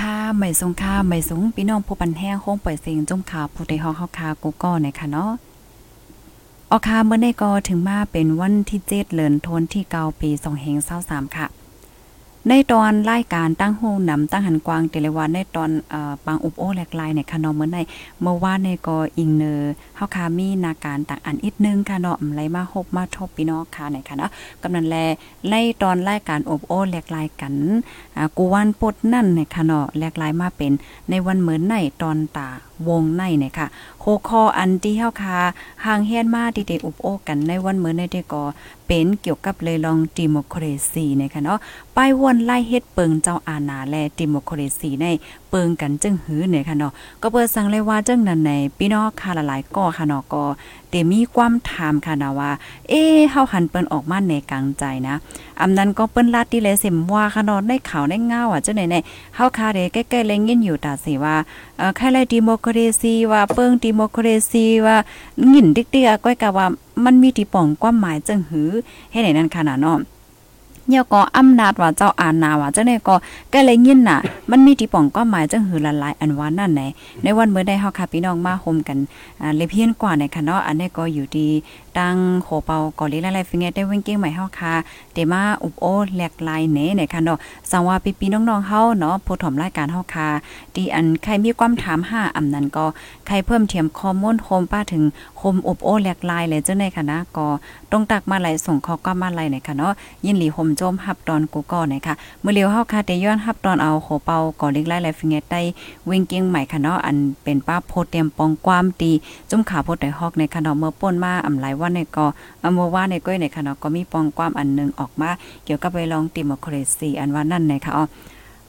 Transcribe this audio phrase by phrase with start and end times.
[0.00, 5.30] ค่ะไม่สงค่าไม่สงพี่น้องผู้ปันแห้งโค้งปล่อยเสียงจุ่มข่าวผู้ใดฮอกเฮาคากูก็เนี่ยค่ะเนาะ
[6.70, 10.30] ออค่ะเมื่อได้ก็ถึงมาเป็นวันที่เจ็ดเลือนธันวาคมที่9ปี
[10.82, 11.46] 2523ค่ะ
[12.50, 17.78] ในตอนรายการตั้งโฮนำตั้งหันกวางเตเลวันในตอนเอ่อปางอุบโอแหลกลายในค่ะเนาะเมื่อใน
[18.22, 19.54] เมื่อวานในก็อิงเนอ
[19.96, 24.30] เฮาคามีนาการต่างอันอีกนึงค่ะเนาะไหลมาฮบมาทบพี่น้องค่ะในค่ะเนาะ
[24.62, 24.96] กำนันแล
[25.50, 27.54] ในตอนรายการอบโอแหลกลายกัน
[28.16, 30.72] อ่ากูวันปดนั่นในค่ะเนาะแหลกลายมาเป็น
[31.10, 32.48] ในวันเหมือนในตอนตา
[32.88, 33.66] วงในเนี่ยค่ะ
[34.00, 35.38] โคคออันที่เฮาคา
[35.84, 38.42] ห่างเฮียนมาที่ได้อบโอกันในวันเหมือนในเดก็
[38.86, 41.58] เป็นเกี่ยวกับเลยลองดิโมครซีนะคะเนาะ
[41.96, 45.06] ป้ายวนไล่เฮ็ดเปิงเจ้าอาณาและดิโมครซีใน
[45.50, 50.42] เปิงกันจึงหือเนี่ยค่ะเนาะก็เปิดสั่งเลยว่าจึงนั้นในพี่น้องค่ะหลายๆก็ค่ะเนาะก็
[50.94, 52.50] แต่มีความถามค่ะนะว่า
[52.88, 55.16] เอ๊เฮาหันเปิ้นออกมาในกลางใจนะ
[55.60, 58.96] อำนั้นก็เปิ้นลาดที่เลยเสมว่าค่ะเนาะได้ข่าวได้ง่าอะจังไหนใน
[59.34, 61.36] เฮาคาเดใกล้ๆเลยยินอยู่ตาสิว่า
[61.78, 64.96] เอ่อใครเลยดิโมครซีว่าเปิงดิโมครซีว่า
[65.50, 66.66] หยินดิกๆก้อยกะว่า
[67.04, 68.70] มันมีที่ป่องความหมายจังหือ
[69.10, 69.98] เฮ็ดให้นั่นค่ะนะเนาะ
[70.88, 73.14] เนี่ยก็อำนาจว่าเจ้าอาณาว่าจังได๋ก็
[73.52, 74.18] ก็เลยยินน่ะ
[74.50, 76.82] มันมีที่ป้องความหมายจังหือละลายอันว่านั่นไหน
[77.22, 78.98] ในวันเมื่อได้เฮาค่ะพี่น้องมาโฮมกัน
[79.40, 81.48] อ่าเลยเพียนกว่าในค่ะเนาะอันนี้ก็อยู่ที่
[81.98, 84.74] ตั้งโขเปาก่อลีหลายๆฟิงเกได้เว้งเก้งใหม่เฮาค่ะ
[85.12, 87.38] เตมาอุบโอแหลกลายเนในค่ะเนาะ
[87.70, 90.28] สังว่าพี่ๆน้องๆเฮาเนาะผู้ถมรายการเฮาค่ะ
[90.74, 92.86] ที่อันใครมีความถามหาอำนั้นก็
[93.26, 95.02] ใครเพิ่มเทียมข้อมูลโฮมป้าถึง
[95.38, 97.46] โฮมอุบโอแหลกลายเลยจังได๋ค่ะนะก็
[97.92, 99.92] ต้องตักมาไหลส่งข้อความมาไหลในค่ะเนาะ
[100.24, 105.60] ยินหลีห่มโจมฮับตอนกูก่อนะคะเมื่อเลียวเฮาค่ะแต่ย้อนฮับตอนเอาโหเปากอเล็กไล่และฟิงเกตได้
[106.08, 109.12] วิ่งเกียงใหม่ค่ะเนาะอันเป็นป้าโพเตรียมปองความตี
[109.50, 112.26] จุ่มขาโพดได้ฮอกในค่ะเนาะเมื่อป่นมาอำหลายวันในก็
[112.62, 115.30] อำเมื่อว่าในก้อยในค่ะเนาะก็มีปองความอันหนึงออกมา
[115.64, 118.04] เกี่ยวกับไปลองติโมครซีอันว่านั่นในค่ะอ๋อ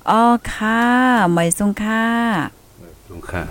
[0.09, 0.21] อ๋อ
[0.53, 0.81] ค่ะ
[1.31, 2.03] ไม่ทรงค่ะ
[3.09, 3.43] สงค่ะ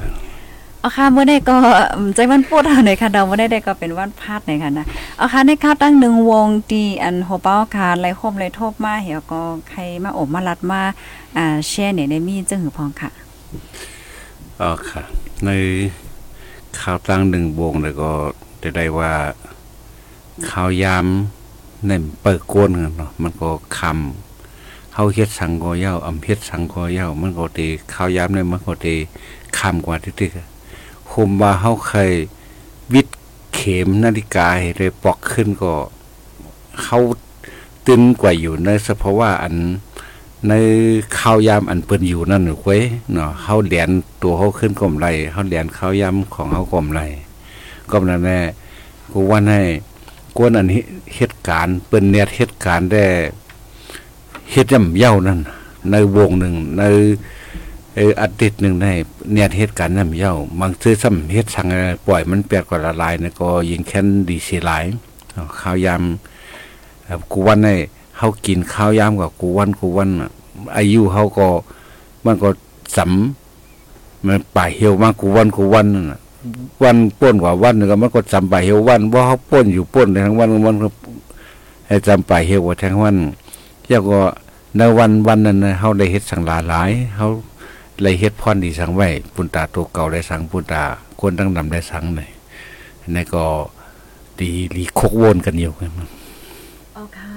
[0.80, 1.56] เอาค่ะเมื่อได้ก็
[1.96, 4.86] อืมใจวันพูดเอาหน่อยค่ะเดาเมื่อได้ได้ก็เป็นวันพาดหน่อยค่ะนะ
[5.16, 10.80] เอาค่ะในข้าวตั้งหนึ่งวงตีอันโฮเป้าค่ะไล่คมไล่โทบมาเหี่ยวก็ใครมาอบมารัดมา
[11.36, 13.10] อ่าแชร์เนี่ยได้มีจังหือพองค่ะ
[14.60, 15.02] อ๋อค่ะ
[15.44, 15.50] ใน
[16.80, 18.10] ข่าวตั้งหนึ่งวงแล้วก็
[18.60, 19.12] ได้ได้ว่า
[20.50, 21.06] ข่าวยาม
[21.86, 28.94] เนี่ยเปิดกวนกันเนาะมันก็คำเฮาเฮ็ดสังกอเย้าอำเฮ็ดสังกอเย้ามันก็ตีข่าวยามเนี่ยมันก็ตี
[29.58, 32.12] คำกว่าที่ๆคุมว่าเฮาเคย
[32.92, 33.08] วิด
[33.54, 35.72] เข็มนาฬิกาให้ได้ปอกขึ้นก็
[36.84, 36.98] เฮา
[37.86, 39.54] ตึงกว่าอยู่ในสภาวะอัน
[40.48, 40.52] ใน
[41.18, 43.88] ข้าวยามอันเปิ้นอยู่นั่นหรือเว้ยเนาะเฮาเหรียญ
[44.22, 47.00] ตัวเฮาขึ้นกลมไรเฮาเหรียญข้าวยามของเฮากลมไร
[47.90, 48.38] ก็นั่นแน่
[49.12, 49.60] กูว่าให้
[50.36, 50.68] กวนอัน
[51.16, 53.04] เหตุการณ์เปิ้นเนี่ยเหตุการณ์ได้
[54.50, 55.40] เฮ็ดย่ำเย้านั่น
[55.90, 56.82] ในวงหนึ่งใน
[57.96, 58.86] อออาทิตย์หนึ่งใน
[59.32, 64.84] เนี่ยเหตุการณ์ย่ำเย้าบางซื้อซ้ำเฮ็ดสังอะไรปล่อยมันเปียกกว่าละลายนี่ยก็ยิงแค้นดีเสียหลาย
[65.60, 66.02] ข้าวยาม
[67.04, 67.74] เอ่อกูว่าให้
[68.18, 70.10] เฮากินข้าวยามกับกูวันกูวัน
[70.76, 71.48] อายุเฮาก็
[72.24, 72.48] มันก็
[72.96, 76.20] สำมันป่าเหี่ยวมากกูวันกูวันนั่นะ
[76.82, 80.88] วันป้นกว่าวันนึงก็มันก็จำป่าเหี่ววันว่าเฮาป้นอยู่ป้นได้ทั้งวันมันก็
[81.86, 83.16] ให้จำป่าเหี่วว่าทั้งวัน
[83.88, 84.18] แล้วก็
[84.76, 87.26] ในวันวันนั้นเฮาได้เฮ็ดสังหลาหลายเฮา
[88.02, 90.82] ได้เฮ็ดพรดีสังไว้ปุญตาตัวเก่าได้สังปุญตา
[91.20, 92.28] คนตั้งนำได้สังนี่
[93.14, 93.44] นี่ก็
[94.40, 95.90] ดีลีคกวนกันอยู่กัน
[96.96, 97.33] อ๋อค่ะ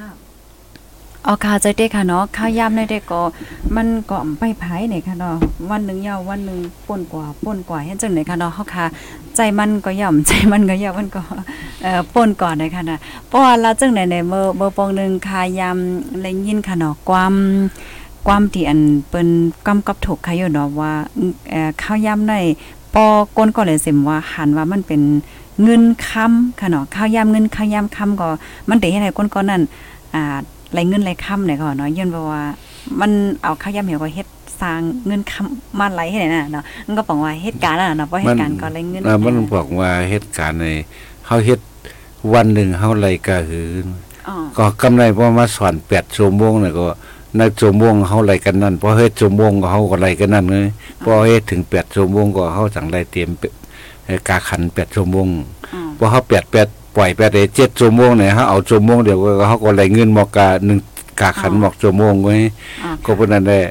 [1.29, 3.21] อ๋อค่ะใจเด็กค่ะเนาะข้าวยามในเด็กก็
[3.75, 5.35] มันก็ไปไผเนี่ยค่ะเนาะ
[5.69, 8.85] วันหนึ่งยาววันหนึ่งป่นกว่าป่นกว่าเฮ็ดจังได๋ค่ะเนาะเฮาค่ะ
[9.35, 11.21] ใจมันก็ย่อมใจมันก็ย่อมมันก็
[11.83, 15.77] เอ่อป่นก่อนเลยค่ะนะเพราะว่าละจังได๋ในเมื่อเมื่อปองหนึงคายาม
[16.21, 17.33] ได้ยินค่ะเนาะความ
[18.27, 19.29] ความที่อันเปิ้น
[19.67, 20.93] กำกับถูกค่ะอยู่เนาะว่า
[21.49, 22.33] เอ่อข้าวยามใน
[22.93, 23.05] ปอ
[23.37, 25.01] ก้นก็เลยเสิมว่าหันว่ามันเป็น
[25.63, 28.29] เงินคำค่ะเนาะข้าวยามเงินข้าวยามค้ำก็
[28.69, 29.61] มันได้เฮ็ดให้ก้นก็นั้น
[30.15, 30.37] อ่า
[30.71, 32.41] ไหลเงินไหลค้ำเนี่ยก็เนาะย้อนเพราะว่า
[32.99, 33.11] มัน
[33.43, 34.27] เอาข้าวยามเหี่ยวก็เฮ็ด
[34.61, 40.67] สร้างเงินค้ำมาไหลให้ได้น่ะเนาะมันก็บอกว่าเหตุการณ์น่ะเนาะเพราะเหตุการณ์ก็ไหลเงินอ่ามันบอกว่าเหตุการณ์ใน
[41.27, 41.59] เฮาเฮ็ด
[42.33, 43.67] วันหนึ่งเฮาไรก็คือ
[44.27, 46.87] อ๋อก็กำไรพอมาสอน8ชั่วโมงน่ะก็
[47.39, 50.67] นักชั่วโมงเฮาไรกันนั่นพอเฮ็ดชั่วโมงก็เฮาก็ไรกันนั่นเลย
[51.03, 53.43] พอเฮ็ดถึง8ชั่วโมงก็เฮาจังไรเตรียมเป
[54.05, 55.27] เอ่อกาขัน8ชั่วโมง
[55.73, 60.79] อ๋อพอเฮา8 8ป ล่อย8ได้7ชั่วโมงเนี่ยเฮาเอาชั่วโมงเดียวก็เฮาก็ไรเงินหมอกกาหนึ่ง
[61.19, 62.35] กาขันหมอกชั่วโมงไว้
[62.83, 63.63] อ๋อก็เพราะนั้นแหละ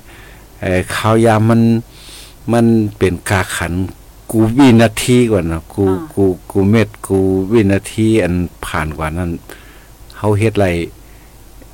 [0.60, 1.60] เอ่อข้าวยามมัน
[2.52, 2.66] มัน
[2.98, 3.72] เป็นกาขัน
[4.30, 5.84] กูวินาทีกว่านะกู
[6.14, 7.18] กูกูเม็ดกู
[7.52, 8.34] วินาทีอัน
[8.66, 9.30] ผ่านกว่านั้น
[10.18, 10.66] เฮาเฮ็ดไร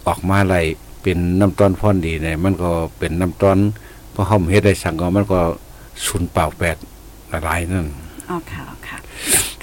[0.07, 0.57] ออกมาไร
[1.03, 3.59] เป็นน้ำต้นพ่อนดีเนี่ยมันก็เป็นน้ำต้น
[4.15, 5.41] พอเฮาเฮ็ดได้สั่งก็มันก็
[6.05, 6.77] ศูนย์เปล่าแปด
[7.31, 7.87] ละลายนั่น
[8.29, 8.99] อ๋อค่ะค่ะ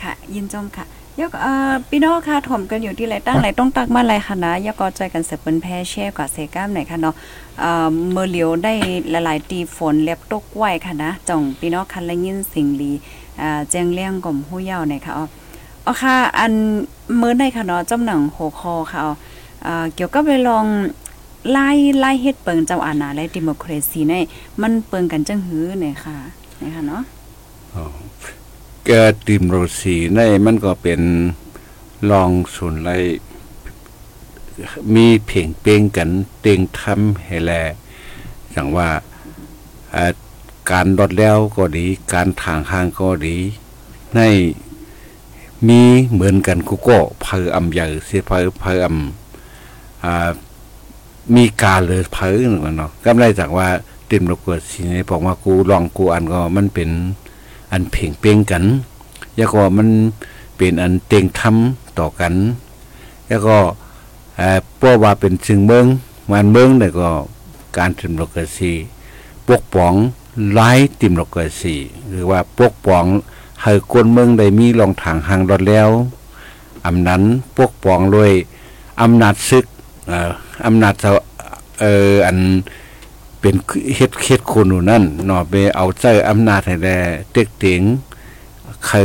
[0.01, 0.85] ค่ะ ยินจมค่ะ
[1.21, 7.15] ยกเอ่อพี่น้องค่ะถ่อมกันอยู่ที่ไรตั้งไรต้องตักมาไรค่ะนะยกก็ใจกันเสเปิ้นแพ้แช่กว่าเซก้ามไหนค่ะเนาะ
[7.59, 8.73] เอ่อเมื่อเหลียวได้
[9.13, 12.91] ละลายตีฝนเล็บตกไว้ค่ะนะจ่องพี่น้องคันและยินสิ่งลี
[13.41, 15.25] อ่าแจ้งเลี้ยงกล่อมผู้เยาว์ไหนค่ะอ๋อ
[15.85, 16.53] อ๋อค่ะ อัน
[17.21, 19.13] มื้อในค่ะเนาะจำหนังหัวคอค่ะอ๋อ
[19.65, 20.65] อ่าเกี่ยวกับไปลอง
[21.51, 21.69] ไล่
[21.99, 24.13] ไล่เฮ็ดเปิงเจ้าอาณาและดิโมคราซีใน
[24.61, 26.17] มันเปิงกันจังหื้อเนี่ยค่ะ
[26.59, 27.03] เนี่ยค่ะเนาะ
[27.73, 28.91] แก
[29.27, 31.01] ติมโรสีในมันก็เป็น
[32.09, 32.91] ลองส่วนไร
[34.93, 36.09] มีเพ่งเป้งกัน
[36.41, 37.51] เต็งทำให้แล
[38.51, 38.89] อย่างว่า
[40.71, 43.37] การดรดแล้วก็ดี การทางห้างก็ดี
[44.15, 44.19] ใน
[45.67, 45.81] มี
[46.11, 50.29] เหมือนกันกูก็เพออำใหญ่เสียเพอเพออำอ่า
[51.35, 53.67] มีการเลยเพอหนึ่งเนาะก็ได้จากว่า
[54.09, 56.89] ติมโรกดสีนี้บอกว่ากูลองกูอันก็มันเป็น
[57.71, 58.63] อันเพ่งเป้งกัน
[59.35, 59.89] แล้วก็มัน
[60.57, 62.33] เป็นอันเต็งทำต่อกัน
[63.27, 63.57] แล้วก็
[64.37, 64.49] เอ่
[64.91, 65.85] อว่าเป็นซึ่งเมือง
[66.31, 67.09] มันเมืองเนี่ก็
[67.77, 68.73] การติมโลกาซี
[69.47, 69.93] ปกป้อง
[70.53, 70.69] ไล่
[70.99, 71.75] ติมโลกาซี
[72.09, 73.05] หรือว่าปกป้อง
[73.63, 75.89] ให้คนเมืองได้มีรองทางหางรถแล้ว
[76.85, 77.21] อำนั้น
[77.57, 78.31] ปกป้องด้วย
[79.01, 79.65] อำนาจซึก
[80.07, 80.31] เอ่อ
[80.65, 81.11] อำนาจจ้า
[81.79, 82.37] เอ่ออัน
[83.39, 83.55] เป็น
[83.95, 86.89] เฮ็ดเฮ็ดคนอยู่นั่นเนาะไปเอาใจอำนาจให้แล
[87.31, 87.81] เต็กเต็ง
[88.85, 88.97] ใคร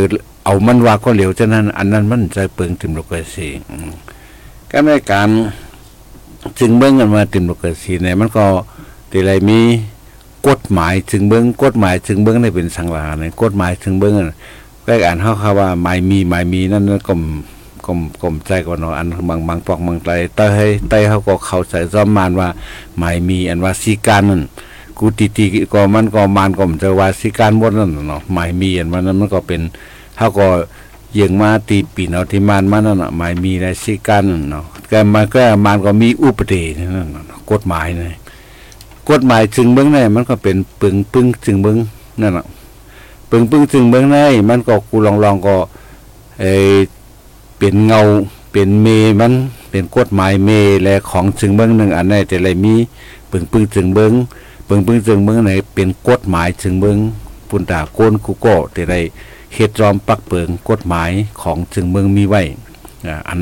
[0.44, 3.90] เอามันว่าก็เหลวฉะนั้น อันนั้นมันใจเปิงติมโลกาซีอืม
[4.70, 5.28] ก็ในการ
[6.58, 8.44] จึงเบิ่งกันมาติมโลกาซีเนี่ยมันก็
[9.10, 9.60] ทีไรมี
[10.48, 14.32] กฎหมายจึงเบิ่งกฎหมายจึงเบิ่งได้เป็นสังหลาเนี่ยกฎหมายจึงเบิ่งนั่น
[14.86, 17.14] ก็อ่านเฮาคำว่าหมายมีหมายมีนั่นนั่นก็
[17.86, 22.48] กลมกลมใจก่อนเนาะอันบางบางปอกบางไตเตยให้เตเขาก็เข้าใจซ้อมมานว่า
[22.98, 24.42] หมายมีอันว่าสีการนั่น
[24.98, 29.60] กูตีตีก็มันก็มานก็มันจะว่าสีการหมดนั่นเนาะหมายมีอันว่านั้นมันก็เป็น
[30.18, 30.46] เฮาก็
[31.12, 38.16] เยียงมาตีปีนเอาที่มานมานั่นเน่ะหมายมีในสีการนั่นเนาะแกมันก็มานก็มีอุปเดชนั่นน่นกฎหมายนี่
[39.10, 41.76] กฎหมายจึงเบิ่งในมันก็เป็นปึงปึ้งจึงเบิ่ง
[42.20, 42.46] นั่นน่ะ
[43.30, 45.56] ปึงปึ้งจึงเบิ่งในมันก็กูลองลองก็
[46.40, 46.44] เอ
[47.66, 48.02] เป็นเงา
[48.52, 48.86] เป็นเม
[49.20, 49.32] มัน
[49.70, 50.50] เป็นกฎหมายเม
[50.82, 52.74] และของจึงเบิ่งหนึ่งอันใดแต่ละมี
[53.30, 54.12] ปึงปึงจึงเบิง
[54.68, 56.98] ปึงปึงจึงเบิงไหนเป็นกฎหมายจึงเบิง
[57.48, 59.00] ปุนตาโกนกูโก้แต่ได้
[59.54, 61.10] เฮ็ดจอมปักเปิงกฎหมาย
[61.42, 62.42] ของจึงเบิงมีไว้
[63.28, 63.40] อัน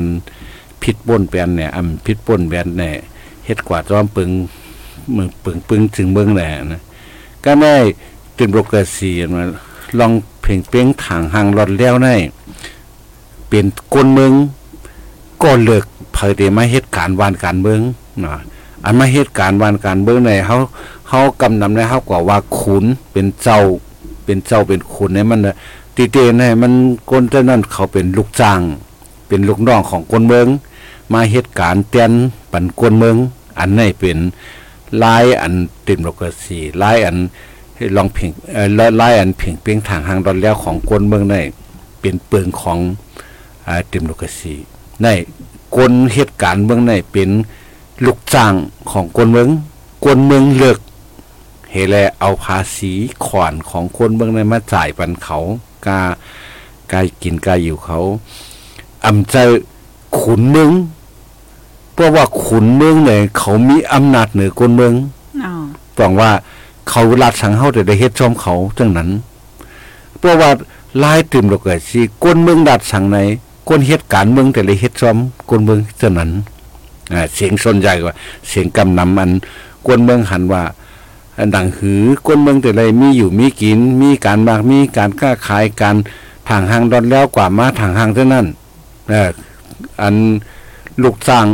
[0.81, 2.93] ผิดป้นแบนเนี่ยอันผิดป้นแบนเนี่ย
[3.45, 4.29] เฮ็ดกว่าจอมปึง
[5.15, 6.81] มือปึงปึงจึงเบิงแหละนะ
[7.45, 7.75] ก็ได้
[8.35, 9.43] เป็นโรกสีมา
[9.99, 12.09] ลองเพ่งเป้งทางหางรอดแล้วใน
[13.55, 14.33] เป็นกลเมือง
[15.43, 17.81] ก็เลิกเผยแต่มาเฮ็ดการวานการเมือง
[18.23, 18.33] นะ
[18.83, 20.57] อันมาเหตุการณ์วันการเบื้องในเขา
[21.07, 23.61] เขากำนำในเขากว่าว่าขุนเป็นเจ้า
[24.25, 25.39] เป็นเจ้าเป็นขุนในมัน
[25.95, 26.73] ตีเตในมัน
[27.09, 28.59] คนเท่านั้นเขาเป็นลูกจ้าง
[29.27, 30.47] เป็นลูกน้องของคนเมือง
[31.13, 32.11] มาเหตุการณ์เตียน
[32.51, 33.15] ปันคนเมือง
[33.59, 34.17] อันนี้เป็น
[35.03, 35.53] ลายอัน
[35.85, 37.17] ติมโลกสีลายอัน
[37.95, 38.67] ลองเพ่งเอ่อ
[39.01, 41.35] ลายอันเพ่งเพียงทางหางดอนแล้วของคนเมืองใน
[42.01, 42.79] เป็นเปลืองของ
[43.67, 44.55] อ่าติมโลกาสี
[45.03, 45.07] ใน
[45.75, 47.29] คนเหตุการณ์เมืองในเป็น
[48.05, 48.53] ลูกจ้าง
[48.91, 49.49] ของคนเมือง
[50.05, 50.79] คนเมืองเลิก
[51.71, 52.93] เฮแลเอาภาษี
[53.25, 55.37] ขวานของคนเมืองในนมาจ่ายปันเขา
[55.85, 55.99] กา
[56.91, 57.99] กายกินกายอยู่เขา
[59.05, 59.35] อำใจ
[60.19, 60.71] ขุนเมือง
[61.93, 64.93] เพราะว่าขุนเมืองเนี่ยเขามีอำนาจเหนือคนเมือง
[65.43, 65.53] อ๋อ
[65.97, 66.31] ต้องว่า
[66.89, 69.09] เขาลัดสังเฮาแต่ได้เฮ็ดชอมเขาจังนั้น
[70.17, 70.49] เพราะว่า
[71.03, 73.17] ลายติมดอกเกิดสิคนเมืองดัดสังใน
[73.69, 75.17] คนเฮ็ดการเมืองแต่ได้เฮ็ดชอม
[75.49, 76.31] คนเมืองจังนั้น
[77.35, 78.13] เสียงส่วนใหญ่กว่า
[78.47, 79.31] เสียงกำนำอัน
[79.85, 80.63] กวนเมืองหันว่า
[81.39, 85.95] อันดังหือกวนเมืองแต่ไรมีอยู่มีกิน มีการมากมีการค้าขายการ
[86.49, 88.45] ทางหางดอนแล้วกว่ามาทางหางเท่านั้น
[90.01, 90.15] อัน
[91.03, 91.45] ลูกสร้าง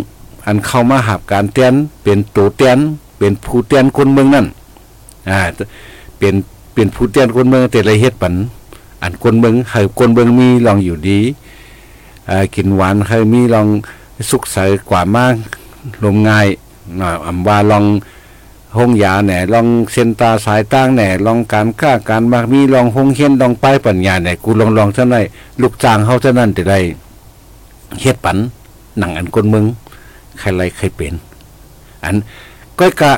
[0.45, 1.73] อันเข้ามาหับการเตียน
[2.03, 2.77] เป็นตัวเตียน
[3.17, 4.45] เป็นผู้เตียนคนเมืองนั่น
[5.29, 5.39] อ่า
[6.19, 6.35] เป็น
[6.73, 8.33] เป็นผู้เตียนคนเมืองแต่ไรเฮ็ดปัน
[9.01, 11.19] อันคนเมืองให้คนเมืองมีลองอยู่ดี
[12.55, 13.67] กินหวานใครมีลอง
[14.29, 14.57] สุขใส
[14.89, 15.33] กว่ามาก
[16.03, 16.47] ลมง่าย
[16.97, 17.85] เนาะอำว่าลอง
[18.77, 25.25] ห้องยาแหน่ลองเส้นตาสายตั้งแหน่ลองการค้าการมากมีลองห้องเฮียนลองไปายปัญญาแหน่กูลองลองเท่านั้น
[25.61, 26.79] ลูกจ้างเฮาเท่านั้นจะได้
[28.01, 28.37] เฮ็ดปัน
[28.97, 29.65] หนังอันคนมือง
[30.39, 31.13] ใครไรใครเป็น
[32.03, 32.15] อัน
[32.79, 33.11] ก็กะ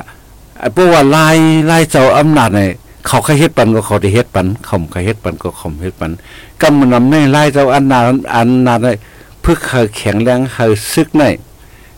[0.74, 1.36] พราะว่าลาย
[1.70, 2.70] ลายเจ้าอำนาจเนี่ย
[3.06, 6.12] เขาใครเฮ็ดปันก็เขาได้เฮ็ดปันเขาใครเฮ็ดปันก็เขาเฮ็ดปัน
[6.60, 7.98] กำมันนำในไลายเจ้าอันนา
[8.34, 8.96] อันนาจเนี่ย
[9.40, 11.22] เพื่อเขาแข็งแรงเขาซึกใน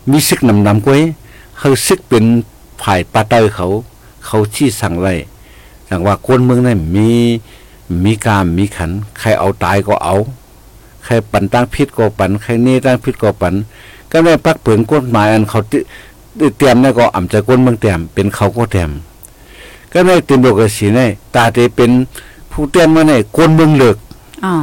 [0.09, 1.01] มีซึกนำนำกวย
[1.57, 2.25] เขาซึกเป็น
[2.81, 3.67] ฝ่ายปาเตอร์เขา
[4.25, 5.13] เขาชี้สั่งไว้
[5.89, 7.09] สั่งว่าคนเมืองนี่มี
[8.03, 10.15] มีกามมีขัน ใครเอาตายก็เอา
[11.05, 13.53] ใครปันตั้งพิษก็ปัน ใครเน่ตั้งพิษก็ปัน
[14.11, 15.59] ก็ได้ปักเปลืองกฎหมายอันเขา
[16.57, 18.91] เตรียมนี่ก็อ่ำใจก้นเมืองเตรียมเป็นเขาก็เตรียม
[19.93, 21.91] ก็ได้เต็มโลกสีเนี่ยตาเตเป็น
[22.51, 23.97] ผู้เตรียมมาเนี่ยก้นเมืองเลิก
[24.45, 24.53] อ๋อ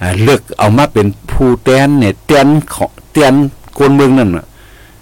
[0.00, 3.34] อ่าเลือกเอามาเป็นผู้แตนเนี่ยแตนของแตน
[3.78, 4.44] คนเมืองนั่นน่ะ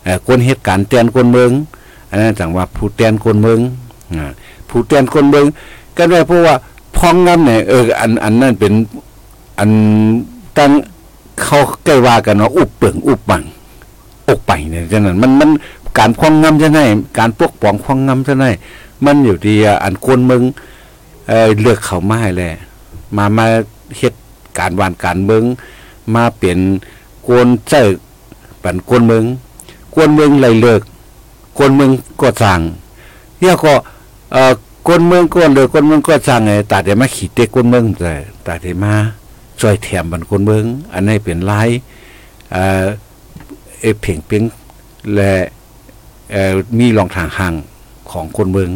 [0.04, 1.50] เอ่อคนเหตุการณ์แตนคนเมือง
[2.10, 3.58] อันนั้นจังว่าผู้แตนคนเมือง
[4.14, 4.30] อ่า
[4.68, 5.44] ผู้แตนคนเมือง
[5.96, 6.54] ก็ได้เพราะว่า
[6.96, 8.72] พ้องนั้นเนี่ยเอออันอันนั้นเป็น
[9.58, 9.70] อัน
[10.56, 10.70] ตั้ง
[11.42, 13.42] เขาใกล้ว่ากันว่าอุบเปิงอุบบัง
[14.28, 15.50] อกไปเนี่ยฉะนั้นมันมัน
[15.98, 16.78] การพ้องงำจะไหน
[17.18, 18.44] การปกป้องพ้องงำจะไหน
[19.04, 20.42] มันอยู่ที่อันคนเมือง
[21.28, 22.52] เออเลือกเขามาให้แหละ
[23.16, 23.46] มามา
[23.96, 24.14] เฮ็ด
[24.58, 25.42] การวานการเมือง
[26.14, 26.58] มาเปลี่ยน
[27.26, 27.84] กวนเจ้า
[28.62, 29.24] ปันกวนเมือง
[29.94, 30.82] กวนเมืองเลเลิก
[31.56, 31.90] กวนเมือง
[32.20, 32.60] ก็สั่ง
[33.38, 33.74] เรียก็
[34.32, 34.52] เอ่อ
[34.86, 38.14] กวนเมืองกวนเลยกวนเมืองก็สั่งไงตาเดี๋ยวมาขี่เตะกวนเมืองแต่
[38.46, 38.94] ตาเดี๋ยวมา
[39.60, 41.68] ช่วยแถมบันกวนเมืองอันนี้เป็นลาย
[42.52, 42.84] เอ่อ
[43.80, 44.42] เอเพ่งเปียง
[45.14, 45.32] และ
[46.32, 47.54] เอ่อมีรองทางห่าง
[48.10, 48.70] ของคนเมือง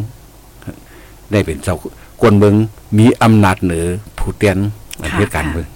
[1.33, 1.76] ได้เป็นเจ้า
[2.21, 2.54] กวนเมือง
[2.99, 3.87] มีอำนาจเหนือ
[4.18, 4.59] ผู้เตียน
[5.16, 5.68] เหตุการณ์เมือง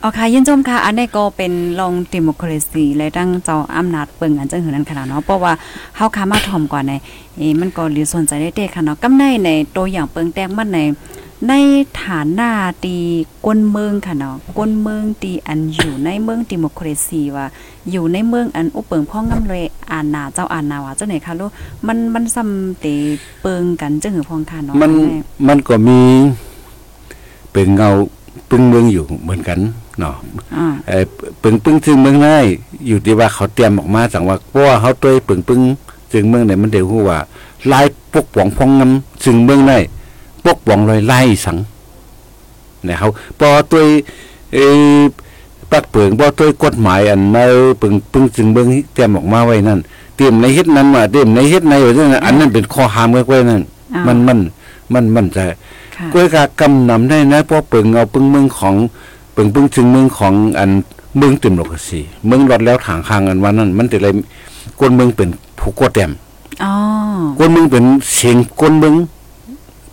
[0.00, 5.52] เอาค่ะยินชมค่ะ อันนี้ก็เป็นลองดิโมคราซีและตั้งเจ้าอำนาจเปิงอันจังหือนั้นขนาดเนาะเพราะว่า
[5.96, 6.92] เฮาคามาถ่อมก่อนใน
[7.36, 10.78] เอ้มันก็หรือสนใจได้เด้ค่ะเนาะกำในในตัวอย่างเปิงแตกมันใน
[11.48, 11.52] ใน
[12.00, 12.50] ฐานหน้า
[12.84, 12.96] ตี
[13.46, 17.46] ก้นเมืองค่ะเนาะก้นเมืองตีอันอยู่ในเมืองดิโมคราซีว่า
[17.92, 21.50] อยู่ในเมืองอันอุเปิงพ่องงำเลยอ่านนาเจ้าอ่านนาว่าเจ้าไหนคะลูก
[21.86, 22.86] มันมันซ้ำเต
[23.42, 24.96] เปิงกันจังหือพองค่ะเนาะมันอั
[25.44, 26.00] แมันก็มี
[27.52, 27.90] เป็นเงา
[28.50, 29.58] ปึ้งเมืองอยู่เหมือนกัน
[29.98, 30.14] เนาะ
[30.56, 31.04] อ่าเออ
[31.42, 32.38] ปึงปึ้งซึ่งเมืองได้
[32.86, 35.60] อยู่ที่ว่าเขาเตรียมออกมาสั่งว่าเพราะว่าเขาตัวปึงปึ้ง
[36.12, 37.18] ซึ่งเมืองไหนมันเดี๋ยวฮู้ว่า
[37.72, 39.78] ลายปกป้องพองงำซึ่งเมืองได้
[40.44, 41.56] ปกป้องลอยไล่สัง
[42.84, 43.82] เนี่ยเขาพอตัว
[44.52, 44.58] เอ
[44.96, 45.00] อ
[45.72, 47.42] ปักเปิงพอตัวกฎหมายอันมา
[47.80, 49.78] ปึงปึ้งซึ่งเมืองเตรียมออกมาไว้นั่น
[50.16, 53.62] เตรียมในเฮ็ดนั้นมาเตรียมในเฮ็ดในว่าจังนั้นอันนั้นเป็นข้อห้ามไว้นั่น
[53.94, 54.38] อ่ามันมัน
[54.92, 55.44] มันมันจะ
[55.96, 58.74] ค่ะก้วยกากำนำได้นะเพราะเปิงเอาปึงเมืองของ
[59.32, 60.70] เปิงปึงถึงเมืองของอัน
[61.16, 64.12] เมืองเต็มโลกสีเมืองรอดแล้วถางคางกันวันนั้นมันจะเลย
[64.78, 66.10] กวนเมืองเป็นผู้กดแต้ม
[66.64, 66.72] อ๋อ
[67.38, 67.84] กวนเมืองเป็น
[68.14, 68.94] เสียงกวนเมือง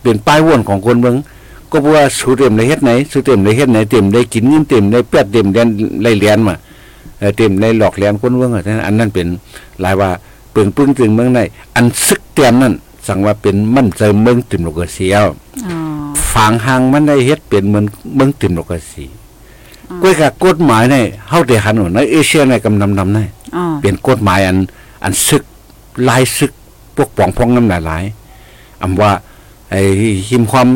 [0.01, 1.15] เป็นป้ายว่นของกวนเมือง
[1.75, 5.61] ก็เพราะว่าสูเต็มในเฮ็ดไหนสูเต็มในเฮ็ดไหนเต็มได้กินเงินเต็มได้เปียดเต็มได้
[6.03, 6.55] ไล่เลียนมา
[7.19, 9.27] เอ่อเต็มได้หลอกเลียนกวนเมืองอะอันนั้นเป็น
[9.81, 10.09] หลายว่า
[10.51, 11.39] เปิงปึ้งถึงเมืองใน
[11.75, 12.73] อันซึกเตียมนั่น
[13.07, 15.25] สั่งว่าเป็นมั่นใจเมืองเต็มโลกเสียว
[15.65, 15.77] อ๋อ
[16.33, 19.05] ฝางหางมันได้เฮ็ดเป็นเหมือนเมืองติมโลกสี
[19.89, 20.95] อ๋อก้วยกับกฎหมายใน
[21.29, 23.19] เฮาได้หันในเอเชียในกำนำนำใน
[23.55, 24.57] อ๋อเป็นกฎหมายอัน
[25.03, 25.43] อันซึก
[26.09, 26.51] ลายซึก
[26.95, 28.03] พวกปองพองน้ำหลายหลาย
[28.81, 29.11] อำว่า
[29.71, 29.81] ไอ้
[30.29, 30.67] หิมความ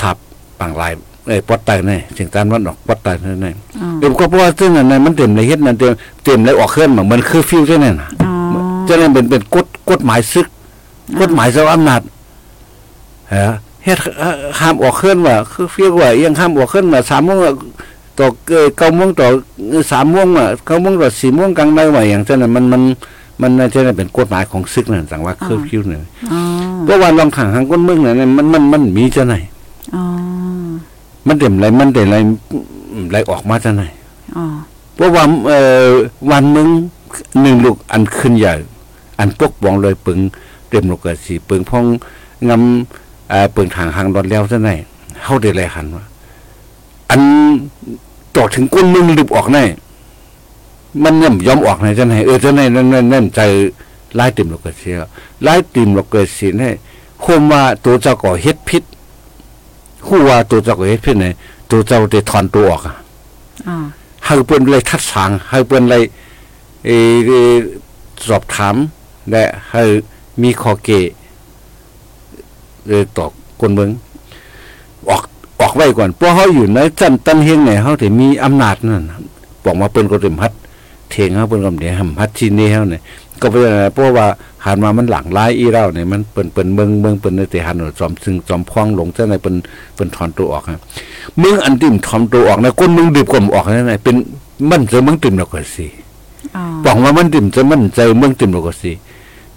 [0.00, 0.16] สับ
[0.60, 0.92] บางหลาย
[1.28, 5.92] ไอ้ปอดไตนี่สิ่งตามนั้นออกปอดไตนั่นนี่อ๋อเดี๋ยวก็เพราะว่าซึ่งอันนั้นมันเต็มในเฮ็ดนั่นเต็ม
[6.24, 8.32] เต็มในออกเคลื่อนมาเหมือนคือฟิวจังนั้นน่ะอ๋อ
[8.88, 10.46] จังนั้นเป็นเป็นกฎกฎหมายซึก
[11.20, 12.00] กฎหมายเจ้าอำนาจ
[13.30, 13.52] เออ
[13.84, 17.54] เฮ็ดเอ่อห้ามออกเคลื่อนว่าคือเฟียกว่าเอียังห้ามออกเคลื่อนว่าสามโมงอะ
[18.18, 19.26] ต่อเอ่อเก้าโมงต่อ
[19.92, 22.82] สามโมงอะเก้าโมงต่อสี่โมงกลางได้ว่าอย่างเช่นนั้นมันมัน
[23.42, 26.00] มันน่าจะเป็นกฎหมายของซึกนั่นสั่งว่าคือฟิวเนี่ย
[26.32, 26.40] อ๋อ
[26.84, 29.51] เพราะว่าลองทางทางก้นเมืองเนี่ยมันมันมันมีจะไหนอ๋อ
[31.26, 32.16] มันเต็มไรมันเต็มไร
[33.12, 33.82] ไรออกมาจะไหน
[34.36, 34.44] อ๋อ
[34.94, 35.86] เพราะว่าเอ่อ
[36.30, 36.68] วันมึง
[37.40, 38.54] หนึ่งลูกอันขึ้นใหญ่
[39.18, 40.18] อันปกป้องเลยปึง
[40.68, 41.84] เต็มลูกกะสีปึงพอง
[42.48, 44.70] งำเอ่อปึงทางหางดอนแล้วซะไหน
[45.22, 46.04] เฮาได้แลหันว่า
[47.10, 47.20] อัน
[48.36, 49.64] ต่อถึงก้นมึงลืบออกแน่
[51.04, 53.40] มันย่ำยอมออกไหนจะไหนเออจะไหนนั่นนั่นนั่นใจ
[54.14, 54.90] ไล่ติมลูกกะสี
[55.42, 56.70] ไล่ติมลูกกะสีให้
[57.22, 58.82] คมว่าตัวเจ้าก่อเฮ็ดพิษ
[60.14, 61.26] คู่ว่าตัวเจ้าก่อเฮ็ดพิษไหน
[61.70, 62.94] ตัวเจ้าได้ถอนตัวออกอะ
[63.68, 63.76] อ๋อ
[64.24, 66.02] ให้เปิ้นเลยทัดสางให้เปิ้นเลย
[66.86, 67.52] เอ่อเอ่อ
[68.28, 68.76] สอบถาม
[69.30, 69.82] และให้
[70.42, 71.06] มีข้อเกะ
[72.86, 73.90] เออตอกคนเมือง
[75.08, 75.22] ออก
[75.60, 79.18] ออกไว้ก่อนเพราะเขาอยู่ในจันตันเฮงเนี่ยเขาถึมีอำนาจนั่นน่ะ
[79.64, 80.52] บอกมาเปิ้นก็เต็มพัด
[81.10, 83.02] เทงเฮาเปิ้นก็เดี๋ยวหำพัดที่นี่เฮาเนี่ย
[83.42, 84.26] ก็เป็นอะไรเพราะว่า
[84.64, 89.54] หันมามันหลังหลายอีเราเนี่ยมันเปิ้นเปิ้นเมืองเมืองเปิ้นแต่หันจอมซึ่งจอมพองหลงจังไดเปิ้น
[89.94, 90.80] เปิ้นถอนตัวออกครับ
[91.42, 94.16] มึงอันติมถอนตัวออกนะคนมึงดิบกลมออกนั่นน่ะเป็น
[94.70, 95.86] มันจะมึงติมแล้วก็สิ
[96.56, 98.92] อ๋อบอกว่ามันติ่มจะมันใจเมืองติ่มแล้วก็สิ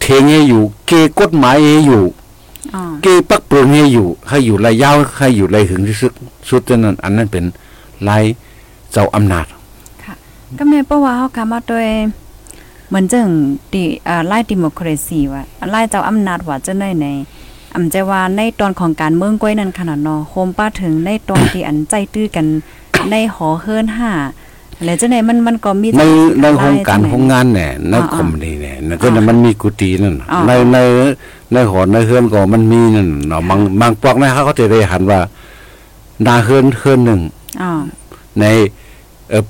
[0.02, 2.04] เทงให้อยู่ เกกฎหมายให้อยู่
[2.76, 6.14] อ๋อเกปักเปลืองให้อยู่ให้อยู่ระยาวให้อยู่ระหึงที่สุด
[6.50, 7.46] สุดเท่านั้นอันนั้นเป็น
[8.08, 8.24] ลาย
[8.92, 9.46] เจ้าอำนาจ
[10.58, 12.25] ก็แม่เพราะว่าเฮาคามาโดยเห
[12.96, 13.28] มือนจัง
[13.74, 17.08] ดิอ่าไล่ดิโมคราซีว่าไล่เจ้าอำนาจว่าจะได้ใน
[17.76, 22.46] อำใจว่าในตอนของการเมืองก้อยนั้นขนาดเนาะโฮมป้าถึงในตอนที่อันใจตื้อกัน
[23.12, 24.12] ในหอเฮิรนห้า
[24.84, 26.04] แล้วจังไดมันมันก็มีใน
[26.42, 30.78] ในลยโครงการจัไหนโครงงานเนี่ยในอ่าคอมนี่เนี่ยนั่นก็น่ะมันมีกุฏินั่นน่ะอ่าในใน
[31.54, 35.20] ในหอในเฮือนก็มันมีนั่นเนาะบางบางปอกนะเขาก็จะได้หันว่า
[36.26, 37.22] นาเฮือนเฮือนหนึ่ง
[37.62, 37.72] อ๋อ
[38.40, 38.85] ในเอ่อ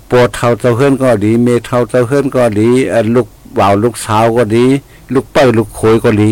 [0.09, 3.27] ปวดเท่าเจ้าเฮือนก็ดี เมเท่าเจ้าเฮือนก็ดีเอ่อลูก
[3.59, 4.65] บ่าวลูกสาวก็ดี
[5.13, 6.31] ลูกเป้ยลูกโขยก็ดี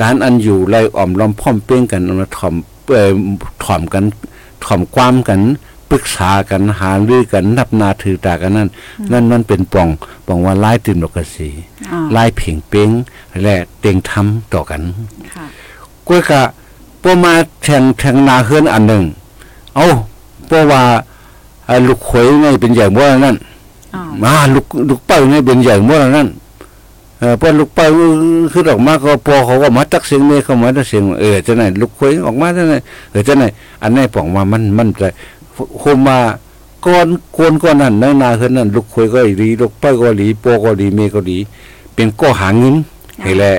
[0.00, 2.54] การอันอยู่ไล่อ่อมล้อมพร้อมเปี้ยงกันมาถ่อม
[2.92, 3.12] เอ่อ
[3.64, 4.04] ถ่อมกัน
[4.64, 5.40] ถ่อมความกัน
[5.90, 8.68] ปรึกษากันหารือกันนับนาถือตากันนั่น
[9.12, 9.88] นั่นมันเป็นป่อง
[10.26, 11.48] ป่องว่าไล่ตื่นดอกกระสี
[11.90, 12.90] อ๋อไล่เพ่งเป้ง
[13.42, 14.82] และเต็งทำต่อกัน
[15.34, 15.46] ค่ะ
[16.08, 16.42] ก้วยกะ
[17.02, 19.04] พวมาแทงแทงนาเฮือนอันหนึ่ง
[19.74, 19.86] เอา
[20.46, 21.11] เพราะว่าไอ้
[21.88, 23.36] ลูกขวยนี่เป็นใหญ่บ่นั่น
[23.94, 26.28] อ๋อมาลูกลูกเป้านี่เป็นใหญ่บ่นั่น
[27.18, 27.86] เออพอลูกเป้า
[28.52, 32.74] คือออกมาก็พอเขาก็มาตักเสียงเมเขามาตักเสียงเออจะไหนลูกขวยออกมาจะไหน
[33.10, 33.44] เออจะไหน
[33.82, 35.02] อันนี้ปองมามันมันใจ
[35.82, 36.18] คมมา
[36.86, 41.38] ก้อนโกนก้อนนั้นนานาเฮือนนั่นลูกขวยก็ดีลูกเป้าก็ดีปอก็ดีเมก็ดี
[41.94, 42.76] เป็นก็หาเงิน
[43.22, 43.52] ให้แหละ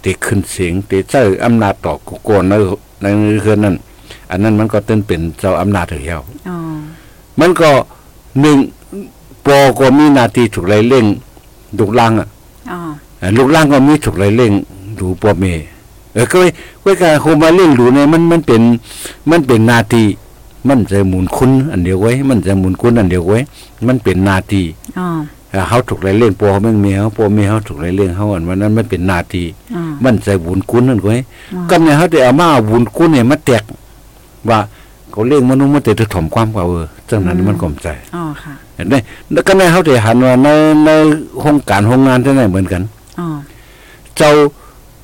[0.00, 2.52] เตะขึ้นเสียงเตะเจ้าอำนาจต่อกุกวนใน
[3.02, 3.06] ใน
[3.42, 3.74] เรือนนั้น
[4.30, 6.56] อันนั้นมันก็เต้นเป็นเจ้าอำนาจเถียวอ๋อ
[7.40, 7.70] มันก็
[8.40, 8.56] หนึ่ง
[9.46, 11.06] ปอก็มีหนาทีถูกไล่เล่ง
[11.78, 12.28] ลูกล่างอะ
[12.70, 12.78] อ๋อ
[13.20, 14.52] อ่าลูกล่างก็มีถูกไล่เล่ง
[14.98, 15.44] ดูปอเม
[16.12, 16.48] เออก็ไว้
[16.82, 18.62] ไว้การโคมาเล่งดูเนี่ยมันมันเป็น
[19.30, 20.04] มันเป็นนาที
[20.68, 23.38] มันจะหมุนคุณอันเดียวไว้ มันจะหมุนคุณอันเดียวไว้
[23.86, 24.62] มันเป็นนาที
[24.98, 25.06] อ๋อ
[25.52, 29.42] อ่าเขาถูกไล่เล่งปอเขาไม่มีเขาปอเมเขาถูกไล่เล่งเขาอันวันนั้นมันเป็นนาที
[29.74, 31.20] อ๋อมันใจบุญคุณนั่นก็ไอ้
[31.54, 33.62] อ๋อก็เนี่ยเขาได้เอามาเอาบุญคุณเนี่ยมาแตก
[34.50, 34.60] ว่า
[35.12, 38.94] เขาเลี้ยงมนุษย์มาแต่จะถ่อมความกว่าเออจังนั้นมันกลมใจอ๋อค่ะเห็นไหม
[39.32, 40.48] แล้วก็เนี่ยเขาได้หันว่าใน
[40.84, 40.90] ใน
[41.38, 42.82] โครงการโรงงานที่ไหนเหมือนกัน
[43.18, 43.28] อ๋อ
[44.16, 44.30] เจ้า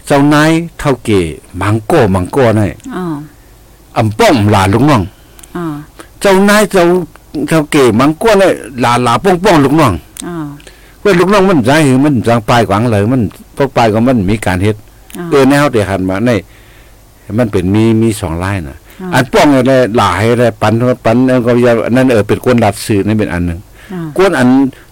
[0.07, 1.21] เจ้านายเท่าเก๋
[1.61, 3.05] มังโก้มังโก้นี่อ๋อ
[3.97, 5.03] อำป้อมหลานลูกน้อง
[5.57, 5.65] อ๋อ
[6.21, 6.85] เจ้านายเจ้า
[7.49, 9.93] เท่าเก๋มังโก้นี่หลานหลาป้องป้องลูกน้อง
[10.27, 10.35] อ๋อ
[11.01, 13.23] เว้ยลูกน้องมันใจหือมันจางปลายกวางเลยมัน
[13.57, 14.77] พวกปลายก็มันมีการเฮ็ด
[15.19, 16.31] อ๋อเออแนวเดียวกันมาใน
[17.39, 20.73] มันเป็นมีมีสองลายนะ อ๋ออัอันป้องอะไรหลายอะไรปัน
[21.05, 23.59] ปันอันก็ยาอันนั้นเออเป็นกวนรัดสื่อนี่เป็นอันหนึ่ง
[23.93, 24.49] อ๋อกวนอัน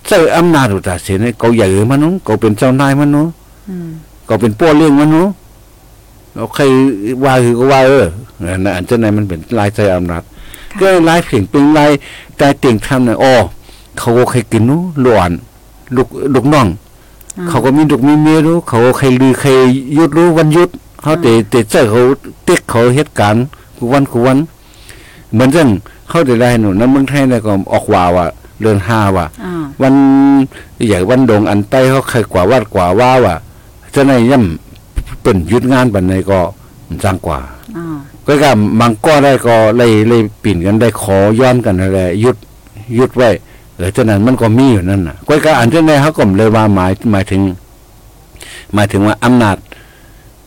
[0.07, 3.29] เจ้าอำนาจอุตสาห์เสียนี่เขาใหญ่มันนู้นเขาเป็นเจ้านายมันนู้น
[3.69, 3.89] อืม
[4.27, 5.29] เขาเป็นป้อเลี้ยงมันนู้น
[6.35, 6.63] เราใคร
[7.25, 8.07] ว่าคือก็ว่าเออ
[8.53, 10.23] อันนั้นอันเจ้านายมันเป็นลายใจอำนาจ
[10.81, 11.91] ก็ลายเพียงเป็นลาย
[12.37, 13.35] แต่เตียงทำเนี่ยอ๋อ
[13.99, 15.33] เขาก็ใครกินนู้นหลวน
[15.97, 16.67] ลูกลูกน้อง
[17.39, 19.51] อ๋อเขาก็มีลูกมีเมียรู้เขาใครลือใคร
[19.97, 20.69] ยุดรู้วันยุด
[21.03, 22.01] เขาเตะเตะเจ้าเขา
[22.45, 23.45] เต็กเขาเหตุการณ์
[23.83, 24.39] กูวันกูวัน
[25.33, 25.69] เหมือนเช่น
[26.09, 28.27] เขาได้ไรหนูนั้นเมืองไทยเนี่ยก็ออกว่าว่า
[28.61, 29.95] เรือนห้าว่าอ๋อวัน
[30.87, 33.35] ใหญ่วันดงอันใต้เขาใครกว่าวัดกว่าว่าว่า
[33.93, 36.41] เจะในย่ำเป็นยุดงานบันในก็
[37.05, 37.41] จ้างกว่า
[37.77, 42.37] อ๋อก็ก็มังก็ได้ก็เลยเลยปิ่นกันได้ขอย้อนกันอะไรยุด
[42.99, 43.29] ยุดไว้
[43.77, 47.41] เออฉะนั้นมันก็มีอยู่นั่นน่ะก็ก็อันที่ในเขาก็เลยว่าหมายหมายถึง
[48.75, 49.57] หมายถึงว่าอำนาจ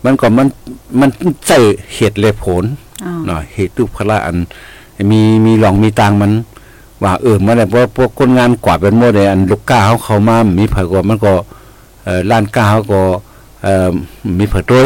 [0.05, 0.47] มันก็มัน
[0.99, 1.09] มัน
[1.47, 1.51] ใจ
[1.95, 2.63] เหตุและผล
[3.05, 4.37] อ๋อเนาะเหตุทุกพละอัน
[5.11, 6.31] มีมีหลองมีตังมัน
[7.03, 11.33] ว่าเออเมื่อไหร่เพราะพวกคนงานกวาดเป็นโมเดลอันลูกก้าเขาเขามามีเผยก็มันก็
[12.03, 13.01] เอ่อล้านก้าเขาก็
[13.63, 13.89] เอ่อ
[14.39, 14.85] มีเผยตัว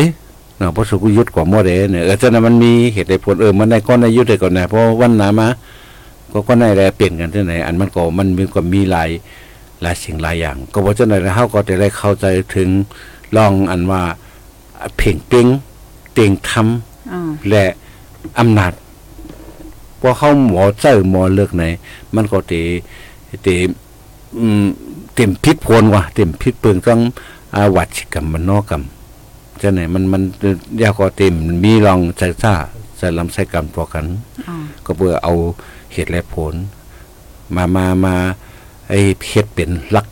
[0.58, 5.48] เนาะเพราะสุกุยุทธกว่าโมเดลเนี่ยเออฉะนั้นมันมีเหตุและผลเออมันได้ก้อนได้ยุทธได้ก่อนนะเพราะวันหนามา
[6.32, 9.10] ก็ก็ได้แลเปลี่ยนกันที่ไหนอันมันก็มันมีก็มีหลาย
[9.82, 12.70] หลายสิ่งหลายอย่าง ก็เพราะฉะนั้นเขาก็จะได้เข้าใจถึง
[13.36, 14.02] ลองอันว่า
[14.98, 15.48] เพ่งเป้ง
[16.14, 17.66] เตียงทำอ๋อและ
[18.40, 18.74] อำนาจ
[20.00, 21.64] พอเข้าหมอเจ้าหมอเลือกไหน
[22.16, 22.54] มันก็เต
[23.44, 23.48] เต
[24.40, 24.66] อืม
[25.14, 27.02] เต็มพิษพลว่ะเต็มพิษเปิงต้อง
[27.56, 28.84] อาวัชิกรรมมโนกรรม
[29.62, 30.24] จะไหนมันมัน
[30.82, 32.54] ยาวก็เต็มมีลองใจซ่า
[32.98, 34.06] ใจลำไส้กรรมพอกัน
[34.48, 35.34] อ๋อก็เพื่อเอา
[35.94, 36.54] เหตุและผล
[37.56, 38.16] มามามา
[38.90, 40.08] ไอ้เพชรเป็นหลัก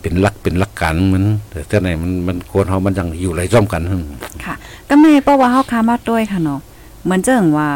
[0.00, 4.02] เป็นหลักเป็นหลักการมันแต่เจ้าไหนมันมันโคนเฮามันยังอยู่ไรซ่อมกันหึ่ง
[4.44, 4.54] ค่ะ
[4.88, 6.60] ก็แม่เพราะว่าเฮาคามาด้วยค่ะเนาะ
[7.04, 7.68] เหมือนเจังว่า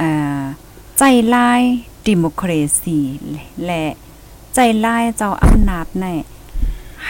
[0.00, 0.40] อ่า
[0.98, 1.02] ใจ
[1.34, 1.60] ลาย
[2.06, 2.98] ดิโมครซี
[3.64, 3.84] และ
[4.54, 6.06] ใจร้ายเจ้าอำนาจใน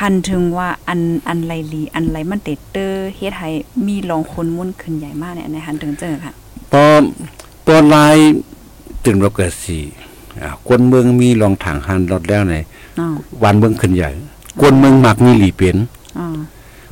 [0.00, 3.48] หันถึงว่าอันอันไรลีอันไรมันเตเตอร์เฮ็ดให้
[3.86, 6.32] มีลองคนมุ่นขึ้นใหญ่มากเนี่ยในหันถึงเจอค่ะ
[6.72, 6.84] ปอ
[7.66, 8.16] ปอลาย
[9.04, 9.78] ตึงโรเกสี
[10.40, 12.60] อ่าคนเมืองมีรองถังหันรถแล้วในอ๋
[13.06, 13.08] อ
[13.42, 14.10] วันเมืองขึ้นใหญ่
[14.60, 15.76] คนเมืองมักมีหลีเปลี่ยน
[16.18, 16.26] อ๋อ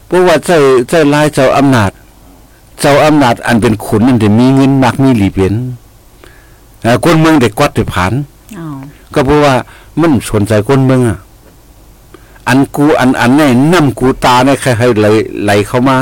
[0.06, 1.90] เพราะว่าเจ้าเจ้าลายเจ้าอำนาจ
[2.80, 5.54] เจ้าอำนาจอันเป็นขุนนั่นจะมีเงินมักมีหลีเปลี่ยน
[6.84, 8.12] อ่าคนเมืองเด็กกวัดเด็กผ่าน
[8.58, 8.66] อ๋อ
[9.14, 9.54] ก็เพราะว่า
[10.00, 11.18] มันสนใจคนเมืองอะ
[12.48, 15.06] อันกูอันอันนี่น้ำกูตาเนี่ยใครให้ไหล
[15.44, 15.96] ไหลเข้ามา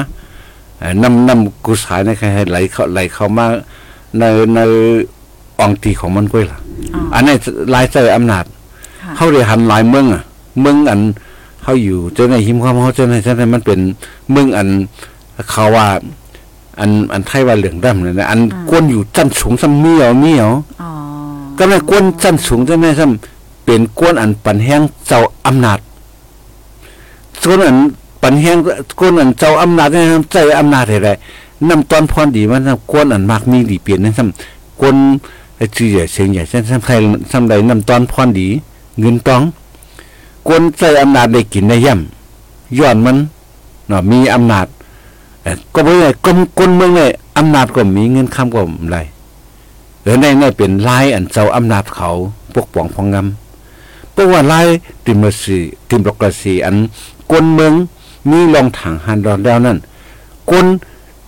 [0.78, 3.46] เอ่อน้ำน้ำกูสายเนี่ยใครให้ไหลเข้าไหลเข้ามา
[4.18, 4.22] ใน
[4.54, 4.60] ใน
[5.64, 6.58] องตีของมันก็ล่ะ
[6.94, 7.34] อ๋ออันนี้
[7.74, 8.63] ลายเจออำนาจค่ะ
[9.16, 10.22] เขาได้หันหลายเมืองอะ
[10.60, 11.00] เมืองอัน
[11.62, 13.80] เขาอยู่เจ้าในหิมความเขาเจ้าในเจ้าในมันเป็น
[14.30, 14.68] เมืองอัน
[15.50, 15.86] เขาว่า
[16.80, 20.50] อันอันไทยว่าเหลืองดำเลยนะอันกวนอยู่จันสูงซ้ำเมียวเมียว
[20.82, 20.90] อ๋อ
[21.58, 25.78] ก็ไม่กวนจันสูงเจ้าในซ้ำเป็นกวนอันปันแห้งเจ้าอำนาจ
[27.42, 27.76] ส่วนอัน
[28.22, 28.56] ปันแห้ง
[28.98, 31.10] กวนอันเจ้าอำนาจเนี่ยใจอำนาจอะไร
[31.68, 34.96] นำตอนพรดีมันกวนอันมากมีดีเปลี่ยนนั่นซ้ำกวน
[35.76, 36.94] ชื่อใหญ่เสียงใหญ่เส้นซ้ำใคร
[37.30, 38.48] ซ้ำใดนำตอนพรดี
[39.00, 39.42] เงินต้อง
[40.46, 43.16] กวนใจอำนาจได้กินได้ย่ำย้อนมัน
[43.88, 44.66] เนาะมีอำนาจ
[45.74, 48.98] ก็บ่ได้กลมกลเมืองเลยอำนาจก็มีเงินคำก็ไร
[50.02, 52.08] เออในในเป็นลายอันเจ้าอำนาจเขา
[52.54, 54.66] ปกป้องพองงำเพราะว่าลาย
[55.04, 56.76] ดิมซีดิมรกซีอัน
[57.32, 57.72] กลเมือง
[58.30, 59.78] มีรองถังหันดอนแล้วนั่น
[60.50, 60.66] กล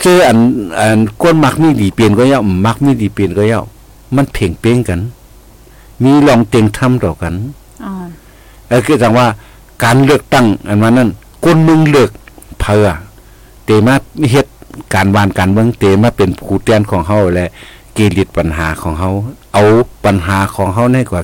[0.00, 0.38] เจออัน
[0.78, 3.62] อันกลมักมีดีเปลี่ยนก็เย่ามักมีดีเปลี่ยนก็เย่า
[4.14, 5.00] มันเพ่งเป้งกัน
[6.02, 7.34] มีลองเต็งทำต่อกัน
[8.68, 9.26] เออคือจังว่า
[9.84, 11.10] การเลือกตั้งอันว่านั้น
[11.44, 12.10] คนเมืองเลือก
[12.60, 12.88] เพื่อ
[13.64, 13.94] เตมา
[14.30, 14.46] เฮ็ด
[14.94, 17.46] การวานการเมืองเตมาเป็นผู้แทนของเฮาและ
[17.94, 19.10] เกลิดปัญหาของเฮา
[19.52, 19.62] เอา
[20.04, 21.22] ปัญหาของเฮาในกว่า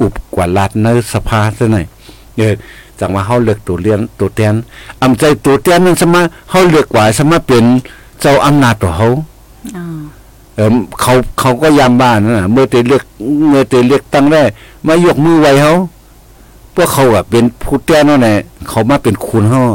[0.00, 1.86] อุปกว่ารัฐในสภาซะหน่อย
[2.36, 2.54] เออ
[3.00, 4.54] จังว่าเฮาเลือกตัวเรียนตัวแทน
[5.02, 7.64] อำใจตัวแทนนั้นสมาเฮาเลือกว่าสมาเป็น
[8.20, 9.08] เจ้าอำนาจต่อเฮา
[9.76, 9.84] อ๋อ
[10.56, 13.02] เออเขาเขาก็ยามบ้านนะเมื่อเตเลือก
[13.48, 14.42] เมื่อเตเลือกตั้งได้
[14.86, 15.72] มายกมือไว้เขา
[16.74, 18.36] พวกเขาอะเป็นผู้แต้นั่นแหละ
[18.68, 19.72] เขามาเป็นคุณเขาอ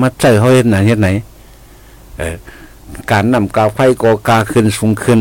[0.00, 1.08] มาใจเขาเฮ็ดไหนเฮ็ดไหน
[2.18, 2.36] เออ
[3.10, 5.20] การนำกาไฟกอกาขึ้นสูงขึ้น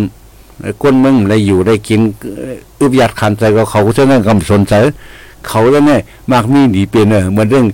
[0.82, 2.00] ก้นมึงได้อยู่ได้กิน
[2.80, 4.74] อึบยัดขันใจก็เขาเท่านั้นก็สนใจ
[5.48, 6.02] เขาแล้วเนี่ย
[6.32, 7.66] มากมีดีเป็นเออเหมือนเรื่อง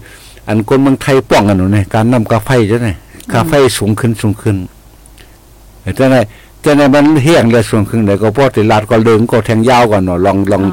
[0.47, 2.95] อันคนเมืองไทยป้องกันหนูเนี่ยการนำกาไฟเจ้าเนี่
[3.31, 4.57] กาไฟสูงขึ้นสูงขึ้น
[5.95, 6.21] เจ้าเนี่
[6.61, 10.63] เจ้าเนี่มันเฮี้ยงเลยสูงขึ้นเลยก็พอติลาดก็เลิงก็แทงยาวก่อนเนาะลองลอง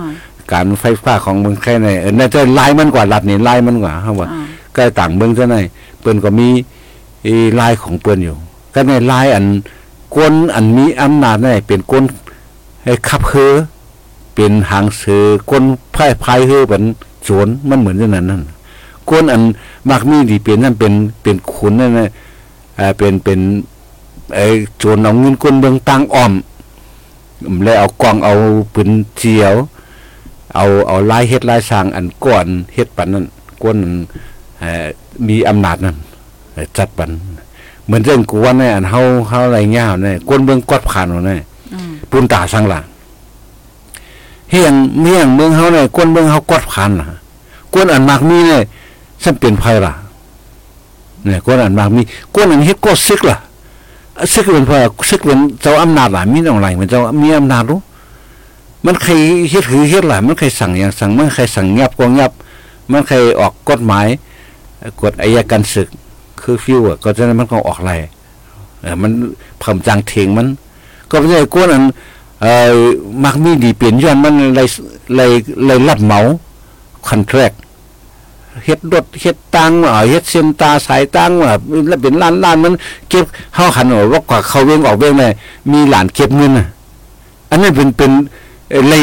[0.53, 5.61] การไฟฟ้าของเมืองไทยเนี่ยเออน่าจะไล่มันกว่ารัฐนี่ไล่มันกว่าเฮาว่าอ๋อใกล้ต่างเมืองเท่าไหร่
[6.01, 6.49] เปิ้นก็มี
[7.23, 8.37] ไอ้ลายของเปิ้นอยู่
[8.75, 9.45] ก็ในลายอัน
[10.15, 12.05] กวนอันมีอำนาจนี่เป็นกวน
[12.85, 13.53] ให้ขับเฮือ
[14.35, 16.85] เป็นหางเสือกวนพายพายเฮือเป็น
[17.25, 18.43] โจรมันเหมือนอย่างนั้นนั่น
[19.09, 19.43] กวนอัน
[19.89, 22.11] มักมีดีเป็นนั่นเป็นเป็นขุนนั่นน่ะ
[22.79, 23.41] อ่าเป็นเป็น
[24.35, 24.47] ไอ้
[24.79, 26.33] โจรเอาเงินกวนเมืองตังอ้อม
[27.65, 28.35] แล้วเอากล้องเอา
[28.75, 29.55] ปืนเจียว
[30.55, 33.27] เอาเอาลายเฮ็ดลายสร้างอันก่อนเฮ็ดปันนั้น
[33.63, 33.95] กวนนั้น
[34.59, 34.87] เอ่อ
[35.29, 35.97] มีอำนาจนั้น
[36.53, 37.11] เอ่อจัดปัน
[37.85, 41.41] เหมือนเรื่องกูว่าเนี่ยอันเฮาเฮาอะไรเงี้ยเนี่ยกวนเบิ่งกอดผ่านเอาเนี่ย
[41.75, 42.85] อืมปุนตาสังหลัง
[44.51, 47.07] เฮียงเมียงเมืองเฮาเนี่ยกวนเบิ่งเฮากอดผ่านน่ะ
[47.73, 48.63] กวนอันมากมีเนี่ย
[49.23, 49.93] ซ้ํเป็นไผล่ะ
[51.27, 52.03] เนี่ยกวนอันมากมี
[52.35, 53.39] กวนอันเฮ็ดก็ซึกล่ะ
[54.33, 54.73] ซึกเป็นไผ
[55.09, 57.81] ซึกเป็นเจ้าอำนาจล่ะมีอะไรมันเจ้ามีอำนาจรู้
[58.85, 59.12] มันใคร
[59.51, 62.33] เฮ็ดคือเฮ็ดหลายมันใครสั่งอย่างสั่งมันใครสั่งงับก็งับ
[62.90, 64.07] มันใครออกกฎหมาย
[65.01, 65.88] กฎอายการศึก
[66.43, 67.93] คือฟิวอะก็จะนั้นมันก็ออกไร
[68.81, 69.11] เออมัน
[69.62, 70.47] ผำจางเทงมัน
[71.11, 71.85] ก็ไม่ใช่กวนอัน
[72.40, 72.73] เอ่อ
[73.25, 74.69] มักมีดีเปลี่ยนย้อนมันเลย
[75.16, 75.31] เลย
[75.66, 76.21] เลยรับเหมา
[77.09, 77.53] คอนแทรค
[78.64, 81.53] เฮ็ดรถเฮ็ดตังว่าเฮ็ดเส้นตาสายตังว่า
[81.88, 82.73] แล้วเป็นล้านล้านมัน
[83.09, 85.33] เก็บเฮาหันว่าว่ากว่าเขาเวงออกเวงเลย
[85.73, 86.66] มีหลานเก็บเงินน่ะ
[87.51, 88.12] อันนั้เป็นเป็น
[88.71, 89.03] เอ่อเลย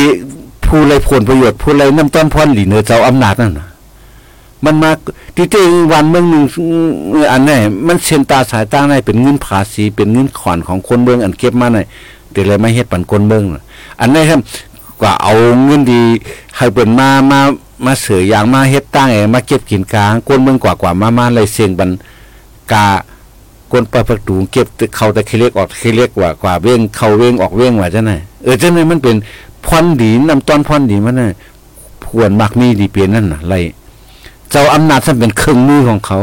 [0.66, 3.68] ผู้เลยผลประโยชน์ผู้เลยน้ำต้นพรหลีเนื้อเจ้าอำนาจนั่นน่ะ
[4.66, 4.92] มันมา
[5.36, 6.44] ที่จริงวันเมืองหนึ่ง
[7.32, 11.80] อันนี้มันเส้นตาสายตาในเป็นเงินภาษีเป็นเงินขอนของคนเมืองอันเก็บมาใน
[12.32, 13.44] แต่เลยไม่เฮ็ดปันคนเมือง
[14.00, 14.40] อันนี้ครับ
[15.02, 15.34] กว่าเอา
[15.66, 16.02] เงินดี
[16.58, 17.40] ให้เปิ่นมามา
[17.86, 21.90] มาเสืออย่างมาเฮ็ดตั้งเองมาเก็บกินกลางคนเมืองกว่ากว่ามามาเลยเสียงบัน
[22.72, 22.86] กา
[23.72, 29.16] คนประตูเก็บเขาแต่เคเล็กออกเคเล็กกว่ากว่าเว้งเขาเว้งออกเว้งว่าจังไดเออจังไดมันเป็น
[29.68, 31.30] พรดีนำต้นพรดีมันน่ะ
[32.04, 33.56] พวนมักมีดีเปลี่ยนนั่นน่ะไร
[34.50, 36.20] เจ้าอำนาจซั่นเป็นเครื่องมือของเขา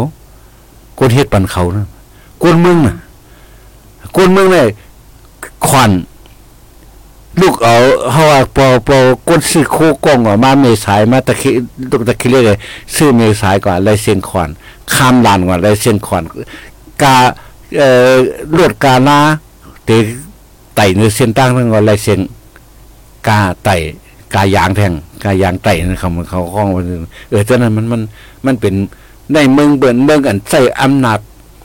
[0.98, 1.86] คนเฮ็ดปันเขานะ
[2.42, 2.96] คนเมืองน่ะ
[4.16, 4.66] คนเมืองเนี่ย
[5.66, 5.90] ขวัญ
[7.40, 7.74] ลูกเอา
[8.12, 11.50] เฮาว่าปอปอก้นซื้อโคกองออกมาเมษายมาตะคิ
[11.90, 12.58] ลูกตะคิเลย
[12.94, 14.48] ซื้อเมษายก่อนลายเสียงขอน
[14.94, 16.22] ข้ามลานก่อนลายเสียงขอน
[17.02, 17.16] กา
[17.78, 18.14] เอ่อ
[18.56, 19.18] ลวดกาลา
[19.84, 19.90] เต
[20.74, 22.18] ไต่เนื้อเส้นตั้งทั้งก่อนลายเสียง
[23.28, 23.76] กาไต่
[24.34, 24.92] กายางแทง
[25.24, 26.68] กายางไต่นะคำเขาข้อง
[27.30, 28.00] เออฉะนั้นมันมัน
[28.46, 28.74] มันเป็น
[29.32, 31.18] ในเมืองเบิ่นเมืองอันใส่อำนาจ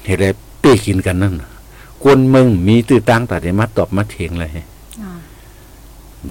[0.05, 1.49] เฮ็ดให้เป้กินกันนั่นน่ะ
[2.03, 5.11] กวนเมืองมีตื้อตั้งแต่ได้มาตอบมาเถียงเลยอ่า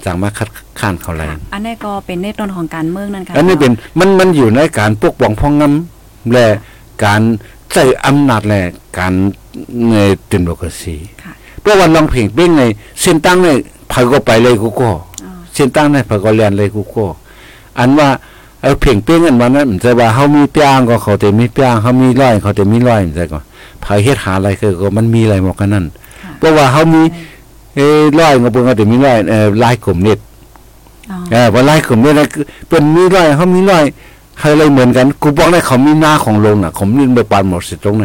[0.05, 0.49] จังมาคัด
[0.81, 6.47] ค้านเขาแรงอันนี้ก็เป็นในต้นของการเมืองนั่นค่ะอันนี้เป็นมันมันอยู่ในการปกป้องพ้องงำและ
[7.05, 7.21] การ
[7.73, 8.61] ใช้อำนาจและ
[8.99, 9.13] การ
[9.91, 9.97] ใน
[10.31, 12.63] ดิโมคราซีค่ะเพราะว่าลองเพลงเป็นไง
[13.01, 13.57] เส้นตั้งเนี่ย
[13.93, 14.97] พายก็ไปเลยกูก็อ๋อ
[15.59, 17.07] เส้นตั้งเนี่ยพายก็เรียนเลยกูก็
[17.79, 18.09] อันว่า
[18.63, 23.41] เออเพลงเป็นอันว่านั้นมันจะว่าเฮามีเปียงก็เขาแต่มีเปียงเฮามีร้อยเขาแต่มีร้อยมันจะก็
[23.85, 25.85] พายเฮ็ดหาอะไรคือก็มันมีอะไรหมดกันนั่น
[26.23, 27.03] ค่ะเพราะว่าเฮามี
[27.75, 27.87] เอ้
[28.19, 30.19] ร้อยก็เพิ่นก็แต่มีร้อยเอ่อลายกลุ่มเน็ต
[31.11, 33.85] อ๋อเออว่าไล่ขมเนี่ยนะคือเป็นมีร้อยเขามีร้อย
[34.39, 38.05] ใครอะไรเหมือนกัน กูบอกได้เขามีหน้าของลงน่ะผมนี่ไปปานหมดสิตรงไหน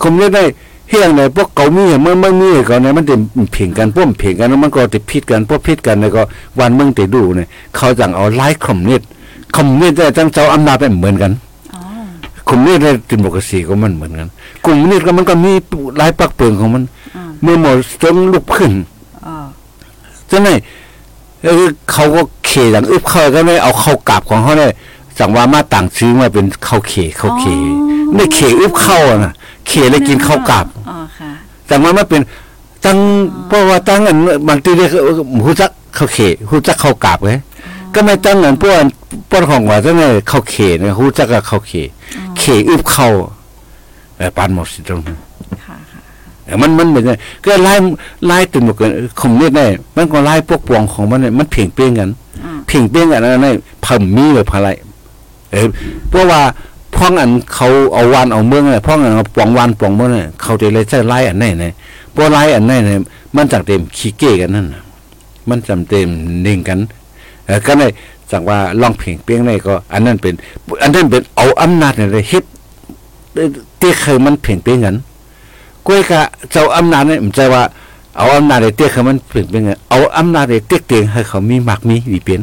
[0.00, 0.44] ผมเนี่ยได้
[0.90, 3.14] เฮียงไหนพวกเขามีเมื่อเมื่อมีเขาเนี่ยมันจะ
[3.52, 6.22] เพ่งกันพวกเพ่งกันแล้วมันก็จะพิดกันพวกพิดกันแล้วก็
[6.58, 9.00] วันมึงจะดูเนี่ยเขาจังเอาไล่ขมเนี่ย
[9.56, 11.32] ขมเนี่ยได้จังเจ้าอำนาจเป็นเหมือนกัน
[11.74, 11.80] อ๋อ
[12.48, 14.28] ขมเนี่ยได้ดิโมกราซีก็มันเหมือนกัน
[14.64, 15.52] กลุ่มเนี่ยก็มันก็มี
[15.98, 16.82] หลายปักเปิงของมัน
[17.16, 18.72] อ่าเมื่อหมดจนลุกขึ้น
[19.26, 19.34] อ๋อ
[20.30, 20.48] จังไง
[21.44, 24.70] เออเขาก็เขอย่างอึบเข้าก็ไม่เอาเข้ากลับของเขาเนี่ย
[25.18, 27.44] สั่งว่ามาต่างซื้อมาเป็นข้าวเขข้าวเข
[28.14, 29.32] ไม่เขอึบเข้าอะนะ
[29.70, 31.30] เขเลยกินข้าวกลับอ๋อค่ะ
[31.66, 32.22] แต่ว่ามันเป็น
[32.84, 32.98] ตั้ง
[33.48, 34.90] เพราะว่าตั้งอันบางทีเรียก
[35.44, 37.38] หูจักข้าวเขหูจักข้าวกลับเลย
[37.94, 38.74] ก็ไม่ตั้งอันพวก
[39.30, 41.72] พวกของว่าจังไงข้าวเขเนี่ยหูจักกับข้าวเข
[42.38, 43.08] เขอึบเข้า
[44.16, 45.16] เออปานหมดสิตรงนั้น
[45.64, 46.00] ค่ะค่ะ
[46.44, 47.74] เออมันมันเหมือนกันก็ไล่
[48.26, 49.64] ไล่ตึงหมดกันคมเรียกได้
[49.96, 52.10] มันก็ไล่พวกปวงของมันเนี่ยมันเพ่งเป้งกัน
[52.44, 53.48] อ่าเพ่งเป้งกันอะไร
[53.84, 54.68] พัมมีเลยพะไร
[55.52, 55.66] เออ
[56.08, 56.40] เพราะว่า
[57.00, 61.72] พ่องอันเขาเอาวันเอาเมืองเนี่ยพ่องอันเอาปวงวันปวงเมืองเนี่ยเขาจะเลยใช้ไล่อันไหนเนี่ย
[62.14, 63.00] พราะไล่อันไหนเนี่ย
[63.36, 64.82] มันจากเต็มขี้เก้กันนั่นน่ะ
[65.48, 66.08] มันจำเต็ม
[66.46, 66.78] นิ่งกัน
[67.46, 67.90] เออก็เลย
[68.30, 70.34] จากว่าลองเพ่งเป้งในก็ อันนั้นเป็น
[70.82, 72.44] อันนั้นเป็นเอาอำนาจเนี่ยเลยเฮ็ด
[73.78, 74.96] เตี้ยเคยมันเพ่งเป้งกัน
[75.86, 77.62] ก้วยกะเจ้าอำนาจเนี่ยมันจะว่า
[78.16, 82.40] เอาอำนาจไอ้เตี้ยเขามันเปลี่ยนเป็นไงเอาอำนาจไอ้เตี้ยเตียงให้เขามีมากมีดีเป็น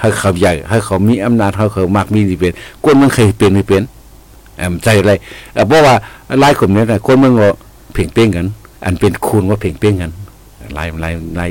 [0.00, 2.54] ให้เขาใหญ่ให้เขามีอำนาจให้เขามากมีดีเป็น
[2.84, 3.82] กวนมันเคยเป็นไม่เป็น
[4.58, 5.12] เอ่อใจอะไร
[5.68, 5.94] เพราะว่า
[6.42, 7.48] ลายกลุ่มเนี่ยนะกวนมันก็
[7.92, 8.46] เพ่งเป้งกัน
[8.84, 10.12] อันเป็นคูณว่าเพ่งเป้งกัน
[10.76, 11.50] ลายลายลาย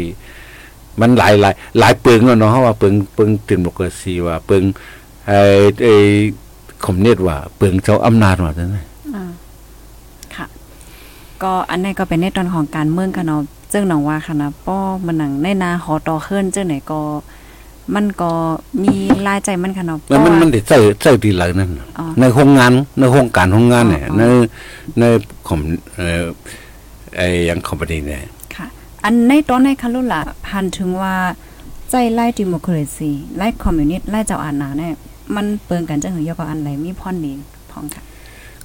[0.99, 4.63] มันหลายหลายหลายเปิงเนาะเพราะว่าเปิงเปิงตินโมกราซีว่าเปิง
[5.27, 5.39] ไอ้
[5.83, 5.95] ไอ้
[6.85, 8.81] คมเนตว่า เปิงเจ้าอำนาจว่าจังได๋
[9.15, 9.23] อ่า
[10.35, 10.45] ค่ะ
[11.43, 13.41] ก็อันนี้ก็เป็นในตอนของการเมืองค่ะเนาะ
[13.73, 16.99] ซึ่งหนังว่าค่ะนะป้อมันหนังในนาหอต่อขึ้นเจ้าไหนก็
[17.95, 18.31] มันก็
[18.83, 18.93] มี
[19.27, 24.21] รายใจมันค่ะเนาะมันมันเพราะว่ามันได้ใส่ใส่ดีหลายนั่นน่ะอ๋อในโครงงานในโครงการโครงงานเนี่ยอ๋อใน
[24.99, 25.03] ใน
[25.47, 25.59] ของ
[25.95, 26.23] เอ่อ
[27.15, 28.21] ไอ้อยังคอมพานีเนี่ย
[28.55, 28.65] ค่ะ
[29.03, 31.15] อันในตอนในคันลุล่ะพันถึงว่า
[31.89, 34.93] ใจไล่ดิโมคราซีไล่คอมมิวนิสต์ไล่เจ้าอาณาเนี่ย
[35.35, 37.31] มันเปิงกันจังหือยอก็อันไหนมีพรดี
[37.71, 38.03] พองค่ะ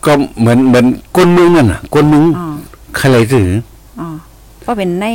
[0.05, 2.47] ก็เหมือนเหมือนก้นมึงนั่นน่ะก้นมึงอ๋อ
[2.97, 3.51] ใครเลยถือ
[4.01, 4.09] อ๋อ
[4.69, 5.07] ว่าเป็นใน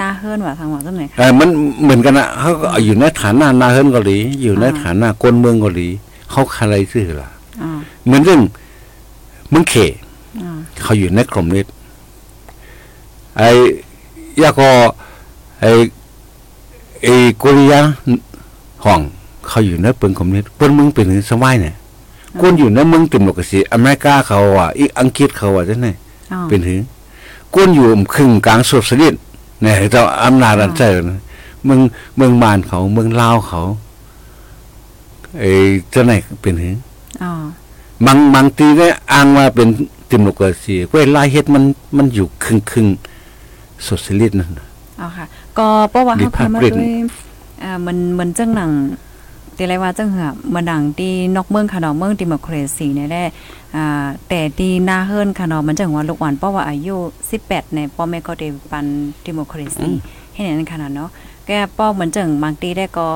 [0.00, 1.48] นาเฮิรนว่าทางว่าจังไหนค่ะเออมัน
[1.82, 5.88] เหมือนกันนะเขาก็อยู่ในฐานะนาเฮิรนเกาหลีอยู่ในอ่าฐานะก้นเมืองเกาหลี
[6.30, 7.28] เขาใครเลยถือล่ะ
[7.62, 7.70] อ๋อ
[8.04, 8.40] เหมือนเรื่อง
[9.52, 9.74] มึงเข
[10.42, 10.50] อ๋อ
[10.82, 11.66] เขาอยู่ในกรมนิด
[13.36, 13.48] ไอ้
[14.40, 14.68] ยาก็
[15.60, 15.70] ไอ้
[17.02, 17.80] ไอ้กุริยา
[18.84, 19.00] ห้อง
[19.48, 21.74] เขาอยู่ในเปิงกรมนิดเปิ้นมึงเป็นถึงสมัยเนี่ย
[22.40, 25.92] คนอยู่ในเมืองติมโลกสิอเมริกาเขาอะอีกอังกฤษเขาอะจังได๋
[26.32, 26.78] อ๋อเป็นถึง
[27.54, 29.20] คนอยู่ครึ่งกลางโซเชียลิสต์
[29.62, 31.20] เนี่ยเจ้าอำนาจอันเจ้านะ
[31.64, 31.80] เมือง
[32.16, 33.62] เมืองมานเขาเมืองลาวเขา
[35.38, 35.50] ไอ้
[35.92, 36.76] จังได๋เป็นถึง
[37.22, 37.32] อ๋อ
[38.06, 39.68] บางบางทีเนี่ยอ้างว่าเป็น
[40.10, 41.64] ดิโมคราซีเว้ยลายเฮ็ดมัน
[41.96, 42.86] มันอยู่ครึ่งครึ่ง
[43.84, 45.26] โซเชียลิสต์นั่นน่ะเอาค่ะ
[45.58, 46.88] ก็เพราะว่ามีเขาเคยมาภาพเปลี่ยนด้วย
[47.62, 48.70] อ่ามันเหมือนจังหนัง
[49.56, 53.22] ตีไรว่าจังเหือเหมือนหนังที่นอกเมืองค่ะเนาะเมืองดิโมคราซีเนี่ยได้
[53.76, 56.96] อ่าแต่ที่หน้าเฮิรนค่ะเนาะมันจังว่าลูกหวานเพราะว่าอายุ
[57.34, 58.86] 18เนี่ยพ่อแม่ก็ได้ปัน
[59.24, 59.88] ดิโมคราซี
[60.32, 61.08] ให้นั่นค่ะเนาะ
[61.46, 63.08] แกป้อเหมือนจังบางทีได้ก็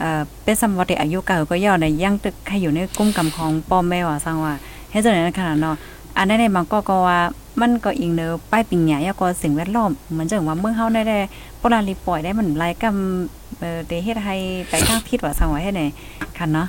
[0.00, 4.52] เอ่อเป็นสมวัติอายุเก่าก็ย่อในย่างตึกให้อยู่ในกุ้มกำของพ่อแม่ว่าสร้างว่า
[4.90, 5.76] ให้จังนั้นค่ะเนาะ
[6.18, 7.18] อันนั้นในบางก็ก็ว่า
[7.60, 11.18] มันก็อิงเนอป้ายปิงหยายาก็สิ่งแวดล้อมเหมือนจังว่าเมืองเฮาได้ได้
[11.62, 12.96] ปราลีปล่อยได้มันรายกรรม
[13.60, 14.36] เอ่อเตเฮ็ดให้
[14.68, 15.82] ไปทางผิดว่าสังว่าเฮ็ดไหน
[16.38, 16.66] คันเนาะ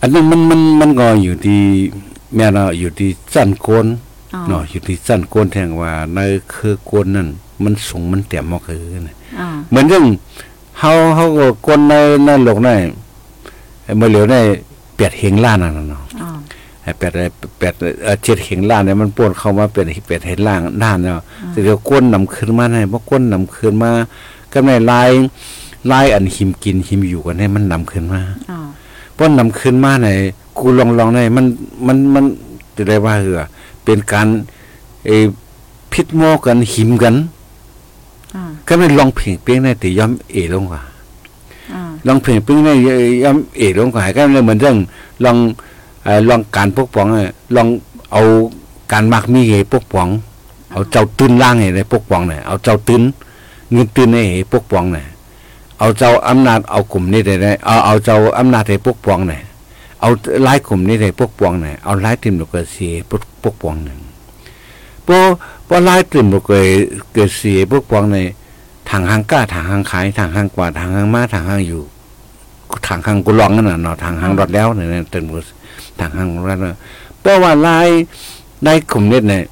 [0.00, 1.62] อันนั้นมันมันมันก็อยู่ที่
[2.34, 3.86] แม่เนาะอยู่ที่สั้นโกน
[4.34, 6.18] อ๋อเนาะอยู่ที่สั้นโกนแทงว่าใน
[6.52, 7.28] คือโกนนั่น
[7.62, 10.04] มันสูงมันเต็มมากคือน่ะอ๋อเหมือนเรื่อง
[10.78, 12.68] เฮาเฮาก็คนในในโลกใน
[13.84, 14.36] ไอ้เมื่อเหลียวใน
[14.94, 16.28] เปียดเฮงล้านนั่นน่ะเนาะอ๋อ
[16.82, 23.90] ไอ้เปียดไอ้เปียดเอ่อเจ็ดเฮงล้านเนี่ยมันป่วนเข้ามาเป็นเปียดเฮงล้านด้านเนาะแต่เดี๋ยวก้นนำขึ้นมาให้บ่ก้นนำขึ้นมา
[24.52, 25.10] ก็ในลาย
[25.90, 28.58] ลายอันหิมกินหิมอยู่กันให้มันนำขึ้นมาอ๋อ
[29.16, 30.08] ป้อนนำขึ้นมาใน
[30.58, 31.46] กูลองลองในมัน
[31.86, 32.24] มันมัน
[32.76, 33.46] จะได้ว่าเหรอ
[33.84, 34.28] เป็นการ
[35.06, 35.24] เออ
[35.92, 37.14] พิษโมกันหิมกัน
[38.34, 40.82] อ๋อก็ไม่ลองเพ่งเปี้ยงในแต่ย่อมเอลงกว่า
[41.72, 42.68] อ๋อลองเพ่งเปี้ยงใน
[43.22, 44.76] ย่อมเอลงกว่าก็เลยเหมือนเรื่อง
[45.24, 45.36] ลอง
[46.04, 47.68] เอ่อลองการปกป้องอะลอง
[48.12, 48.22] เอา
[48.92, 50.08] การมักมีเหปกป้อง
[50.72, 53.02] เอาเจ้าตื้นล่างให้ได้ปกป้องเนี่ยเอาเจ้าตื้น
[53.72, 55.06] เงินตื้นให้ปกป้องเนี่ย
[55.78, 59.40] เอาเจ้าอำนาจเอากลุ่มนี้ได้ได้เอาเอาเจ้าอำนาจให้ปกป้องเนี่ย
[60.00, 60.10] เอา
[60.44, 63.98] หลายกลุ่มนี้ได้ปกป้องเนี่ยเอาหลายทีมลูกเกิดเสียปกปกป้องหนึ่ง
[65.06, 65.16] พอ
[65.68, 66.66] พอหลายทีมลูกเกิด
[67.12, 68.18] เกิดเสียปกป้องใน
[68.90, 71.82] ทางห้างก้าทางห้างขายทางห้างกว่าทางห้างมาทางห้างอยู่
[72.86, 75.44] ทางห้างกุลองนั่นน่ะเนาะทางห้างรถแล้วเนี่ยเต็มหมด
[76.00, 76.76] ทางห้างรถแล้ว
[77.20, 77.88] เพราะว่าหลาย
[78.66, 79.42] ลายกลุ่มนี้เนี่ย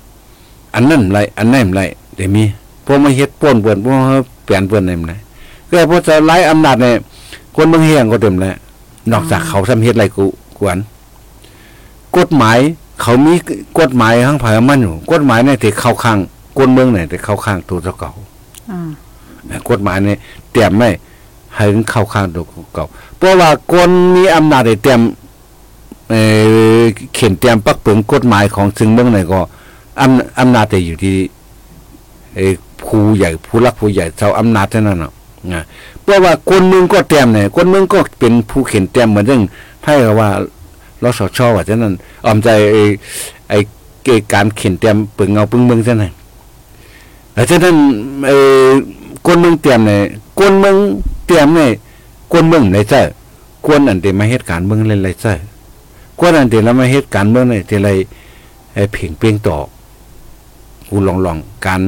[0.75, 1.83] อันนั้นไรอันนั้นไร
[2.17, 2.43] เดี๋ยวมี
[2.85, 3.97] พวกมาเฮ็ดป้วนเปิ่อนพวก
[4.45, 5.11] เปลี่ยนเปิ่นอะไรมัน
[5.71, 6.95] ก็พวกจะไล่อำนาจเนี่ย
[7.55, 8.55] คนเมืองเฮียงก็เต็มแล้ว
[9.12, 10.25] นอกจากเขาทำเฮ็ดไรกู
[10.59, 10.79] กวน
[12.17, 12.59] กฎหมาย
[13.03, 13.35] เขามี
[13.81, 16.19] กฎหมายข้างภายมันอยู่กฎหมายเนี่ยที่เข้าข้าง
[16.59, 18.11] คนเมืองเนี่ยที่เข้าข้างตัวเจ้าเก่า
[18.71, 18.77] อ๋
[19.57, 20.19] อกฎหมายเนี่ย
[20.53, 20.88] เตรียมไม่
[21.55, 22.87] ให้มันเข้าข้างตัวเก่า
[23.17, 25.01] เพราะว่าคนมีอำนาจได้เตรียม
[26.11, 26.23] เอ่
[26.81, 26.83] อ
[27.14, 29.40] เขียนเตรียมปักเปิงกฎหมายของซึ่งเมืองไหนก็
[30.01, 31.17] อำอำนาจจะอยู่ที่
[32.37, 35.12] เออผู้ใหญ่ผู้รักผู้ใหญ่เจ้าอำนาจเท่านั้นน่ะ
[35.53, 35.62] นะ
[36.05, 39.43] เพราะว่าคนเมึงก็เตรียมเนี่ยคนเมึงก็เป็นผู้เขียนเตรียมเหมือนเรื่อง
[39.85, 40.29] ถ้าเกิดว่า
[41.03, 41.95] รสชอว่าฉะนั้น
[42.27, 42.83] ออมใจไอ้
[43.49, 43.59] ไอ้
[44.05, 46.12] เกี่ยวกับการเขียนเตรียมปึงเงาปึงเมืองซะหน่อย
[47.35, 47.77] แล้วฉะนั้น
[48.27, 48.33] เอ
[48.67, 48.69] อ
[49.27, 50.01] คนเมืองเตรียมเนี่ย
[50.38, 50.77] คนเมือง
[51.27, 51.71] เตรียมเนี่ย
[52.33, 53.03] คนเมืองไหนเจ้า
[53.67, 55.35] คนอันเดียมาเหตุการณ์เมืองเล่นไรเจ้า
[56.21, 57.90] คนอันเดียแล้วมาเหตุการณ์เมืองเนี่ยทีไร
[58.75, 59.57] ไอ้เพ่งเปลียงต่อ
[60.88, 61.83] กูลองลองการ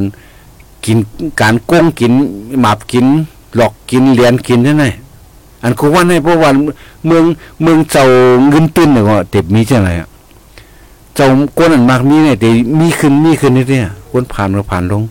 [0.85, 0.99] กิน
[1.41, 2.13] การโก้งกิน
[2.61, 3.07] หมาบกิน
[3.57, 4.85] หลอกกินเหรียญกินนั่นไง
[5.63, 6.51] อันกูว่าในเพราะว่า
[7.07, 7.25] เมือง
[7.63, 8.05] เมืองเจ้า
[8.49, 10.09] เงินตื้นเนี่ยก็เต็บมีจังไรอะ
[11.15, 11.27] เจ้า
[11.59, 12.49] ก้นอันมากมีเนี่ยแต่
[12.81, 15.03] มีขึ้นมีขึ้นนี่เนี่ยก้นผ่านมาผ่านลง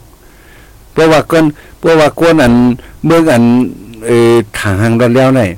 [0.91, 1.45] เพราะว่าก้น
[1.79, 2.53] เพราะว่าก้นอัน
[3.05, 3.43] เมืองอัน
[4.05, 5.49] เออทางห่างดอนแล้วเนี่ย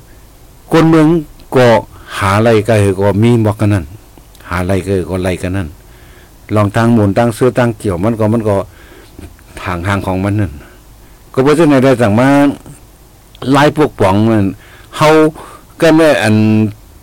[0.72, 1.06] ก้นเมือง
[1.56, 1.66] ก็
[2.16, 3.84] หาอะไรก็คือก็มีบอกกันนั่น
[4.48, 5.68] หาอะไรก็ก็อะไรกันนั่น
[6.54, 8.56] ลองตั้งหมุนตั้งเสื้อตั้งเกี่ยวมันก็มันก็
[9.62, 10.52] ทางทางของมันนั่น
[11.32, 12.28] ก็เพราะฉะนั้นได้สั่งมา
[13.50, 14.44] ไล่พวกป๋องมัน
[14.96, 15.08] เฮา
[15.80, 16.34] ก็ได้อัน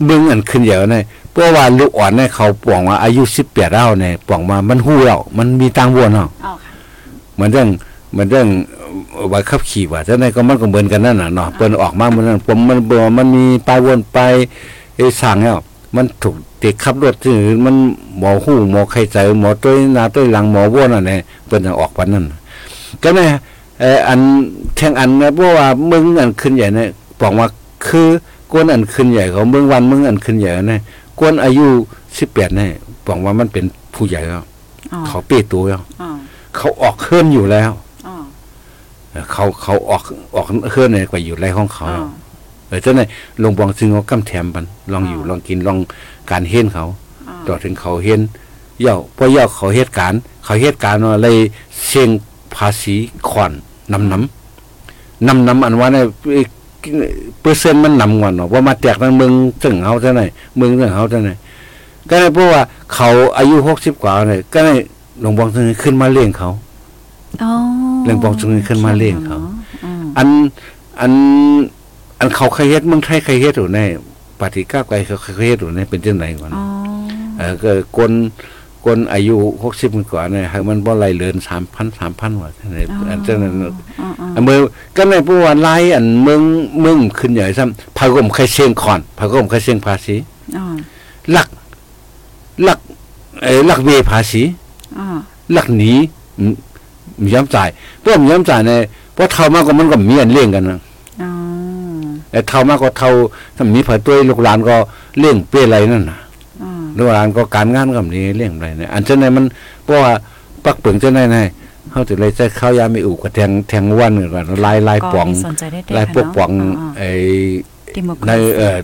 [0.06, 6.71] เบิ่งอันขึ้นเยอะเนี่ยเพราะว่าลูกอ่อนเนี่ยเขาป่องว่าอายุสิบแปดแล้วเนี่ยป่องมามันหู้แล้วมันมีตังวนเนาะอ๋อค่ะ
[7.36, 7.67] เหมือนเรื่อง
[8.12, 8.48] เหมือนเรื่อง
[9.13, 14.19] เอ่อใบขับขี่ว่าฉะนั้นก็มันก็เหมือนกันนั่นน่ะเนาะเปิ้นออกมาเหมือนนั้นผมมันบ่มันมีป้ายวนไป
[14.95, 15.58] ไอ้สั่งแล้ว
[15.95, 17.34] มันถูกเด็กขับรถที่
[17.65, 17.76] มัน
[18.19, 21.17] หมอหู้หมอไข้ใจหมอต้วยหนาต้วยหลังหมอวนนั่นแหละ
[21.48, 22.26] เปิ้นจะออกปานนั้น
[23.04, 23.26] ก็แม่
[23.79, 24.19] เอ่ออัน
[24.77, 26.89] แข่งอันนะเพราะว่ามึงอันขึ้นใหญ่เนี่ย
[27.21, 27.47] บอกว่า
[27.88, 28.07] คือ
[28.51, 30.79] กวนอันขึ้นใหญ่เขาเมืองวันมึงอันขึ้นใหญ่เนี่ย
[31.19, 31.65] กวนอายุ
[32.09, 32.71] 18เนี่ย
[33.07, 34.43] บอกว่ามันเป็นผู้ใหญ่แล้ว
[34.93, 36.09] อ๋อเขาเป้ตัวแล้วอ๋อ
[36.55, 37.71] เขาออกเคลื่อนอยู่แล้ว
[38.07, 38.15] อ๋อ
[39.11, 40.03] เออเขาเขาออก
[40.35, 42.07] ออกเคลื่อนเนี่ยกว่าอยู่ไรของเขาอ๋อ
[42.67, 43.01] เออเจ้าไหน
[43.43, 45.77] ลงบองซึ่งเขากำแถมปันลองอยู่อ๋อลองกินลอง
[46.31, 46.85] การเห็นเขา
[47.27, 48.21] อ๋อต่อถึงเขาเห็น
[48.81, 51.38] เย่าพอเย่าเขาเหตุการณ์เขาเหตุการณ์ว่าเลย
[51.88, 52.09] เสียง
[52.55, 52.95] ภาษี
[53.29, 53.51] ขอน
[53.93, 56.05] นำน้ำนำน้ำอันว่าเนี่ย
[57.41, 59.31] เปอร์เซ็นต์มันนำกว่าเนาะว่ามาแตกนั้นเมือง
[59.63, 60.21] ซึ่งเขาเท่าไหน
[60.57, 61.31] เมืองซึ่งเขาเท่าไหน
[62.09, 62.61] ก็เลยเพราะว่า
[62.93, 64.77] เขาอายุหกสิบกว่าเนี่ยก็เลย
[65.21, 66.49] หลวงบองซึ่งขึ้นมาเลี้ยงเขา
[67.43, 67.51] อ๋อ
[68.03, 69.37] เรื่องปองจุงขึ้นมาเลี้ยงเขา
[69.83, 70.27] อืมอัน
[70.99, 71.12] อัน
[72.19, 73.79] อันเขาเคยเฮ็ดเมืองไทยเคยเฮ็ดอยู่ใน
[74.39, 76.65] ปฏิกาไกลเขาเคยเฮ็ดอยู่ในเป็นจังไดก่อนอ๋อ
[77.37, 78.12] เออก็คน
[78.86, 79.36] คนอายุ
[79.73, 81.36] 60กว่าเนี่ยให้มันบ่ไหลเลิน
[81.71, 82.77] 3,000 3,000ว่าจังได
[83.10, 84.60] อันจังนั้นอ๋ออ๋ออันเมือง
[84.96, 86.42] ก็ในผู้ว่าไล่อันเมือง
[86.81, 90.15] เมืองขึ้นใหญ่ซ้ำพากมเคยเชียงขอนพากมเคยเชียงภาษี
[90.58, 90.65] อ๋อ
[91.36, 91.48] ลัก
[92.67, 92.79] ลัก
[93.42, 94.42] เอ้ยลักเวภาษี
[94.98, 95.06] อ๋อ
[95.56, 95.92] ลักหนี
[96.40, 96.54] อืม
[97.21, 97.69] มีย้ำจ่าย
[98.00, 98.79] เพราะมีย้ำจ่ายเนี่ย
[99.13, 100.79] เพราะเท่ามากกว่ามันก็มีอันเลี้ยงกันนะ
[101.21, 101.31] อ๋อ
[102.31, 103.10] แต่เท่ามากกว่าเท่า
[103.56, 104.75] ถ้ามีผัดตัวลูกหลานก็
[105.19, 106.17] เลี้ยงเปี้ยอะไรนั่นน่ะ
[106.98, 109.46] อ๋อลูกหลานก็การงานกับนี้เลี้ยงอะไรเนี่ยอันเช่นไหนมัน
[109.83, 110.13] เพราะว่า
[110.65, 111.39] ปักเปิงเช่นไหนไง
[111.91, 117.10] เขาจะเลยใช้ข้าวยาไม่อุกกับแทงแทงวันกันลายลายป่องก็มีสนใจได้ลายพวกป่องอ๋อไอ้
[117.96, 118.77] ดิโมคในราซีเอ่อ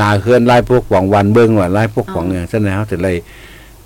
[0.00, 3.16] นาเคลื่อนลายพวกป่องวันเบิ้งว่าลายพวกป่องอย่างเช่นไหนเขาจะเลย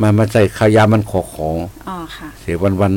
[0.01, 1.49] มามาใส่ข้าวยามันขอขอ
[1.88, 2.92] อ๋อค่ะ เสียวันวัน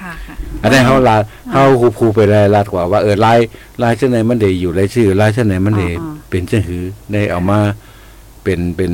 [0.00, 1.16] ค่ะค่ะอันนี้เขาลา
[1.50, 3.38] เขาครูครูไปรายลาดกว่าว่าเออลาย
[3.82, 7.58] ลายเช่นไหนมันได้อยู่รายชื่อลายเช่นไหนมันได้อ่าเป็นเช่นหือได้เอามา
[8.42, 8.92] เป็นเป็น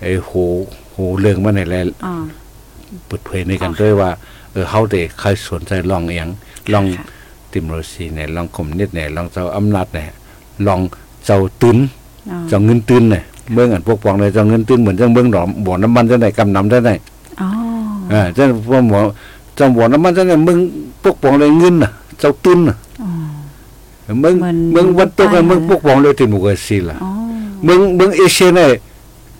[0.00, 0.30] ไอ้โห
[0.92, 2.14] โหเรื่องมันในรายอ่า
[3.06, 4.10] เปิดเผยในกันด้วยว่า
[4.52, 6.28] เออเขาได้ใครสนใจลองเอียง
[6.72, 7.04] ลองค่ะ
[7.52, 10.06] ติมโรซีเนี่ยลองคอมเน็ตเนี่ยลองเจ้าอำนาจเนี่ย
[10.66, 10.80] ลอง
[11.24, 11.78] เจ้าตุน
[12.30, 13.22] อ่าเจ้าเงินตุนเนี่ย
[13.52, 16.90] เมืองอันพวกปองเลยเจ้าเงินตุนเหมือนเจ้าเมืองดอกบ่อน้ำมันเจ้าไหนกำนำเจ้าไหน
[17.40, 17.48] อ๋อ
[18.12, 19.00] อ่าเจ้าพวกหมอ
[19.56, 20.58] เจ้าบ่อน้ำมันเจ้าไหนเมือง
[21.02, 21.90] พวกปองเลยเงินน่ะ
[22.20, 23.08] เจ้าตุนน่ะอ๋
[24.08, 27.10] อเมืองเหมือนเมืองวันตกใต้เมืองพวกปองเลยติมโรซีล่ะอ๋อ
[27.64, 28.68] เมืองเมืองเอเชียเนี่ย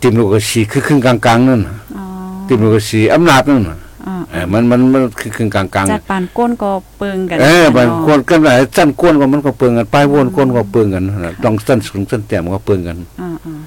[0.00, 2.04] ติมโรซีคือครึ่งกลางๆนั่นน่ะอ๋อ
[2.48, 13.60] ติมโรซีอำนาจนั่นน่ะอ่าเออมันมันมันคือครึ่งกลางๆจัดปานก้นก็เปิงกันเออเนาะบางคนกันไหนสั้นก้นก็มันก็เปลืองกันป้ายวนก้นก็เปลืองกันนะต้องสั้นสูงสั้นแต้มก็เปลืองกันอ่าอ่า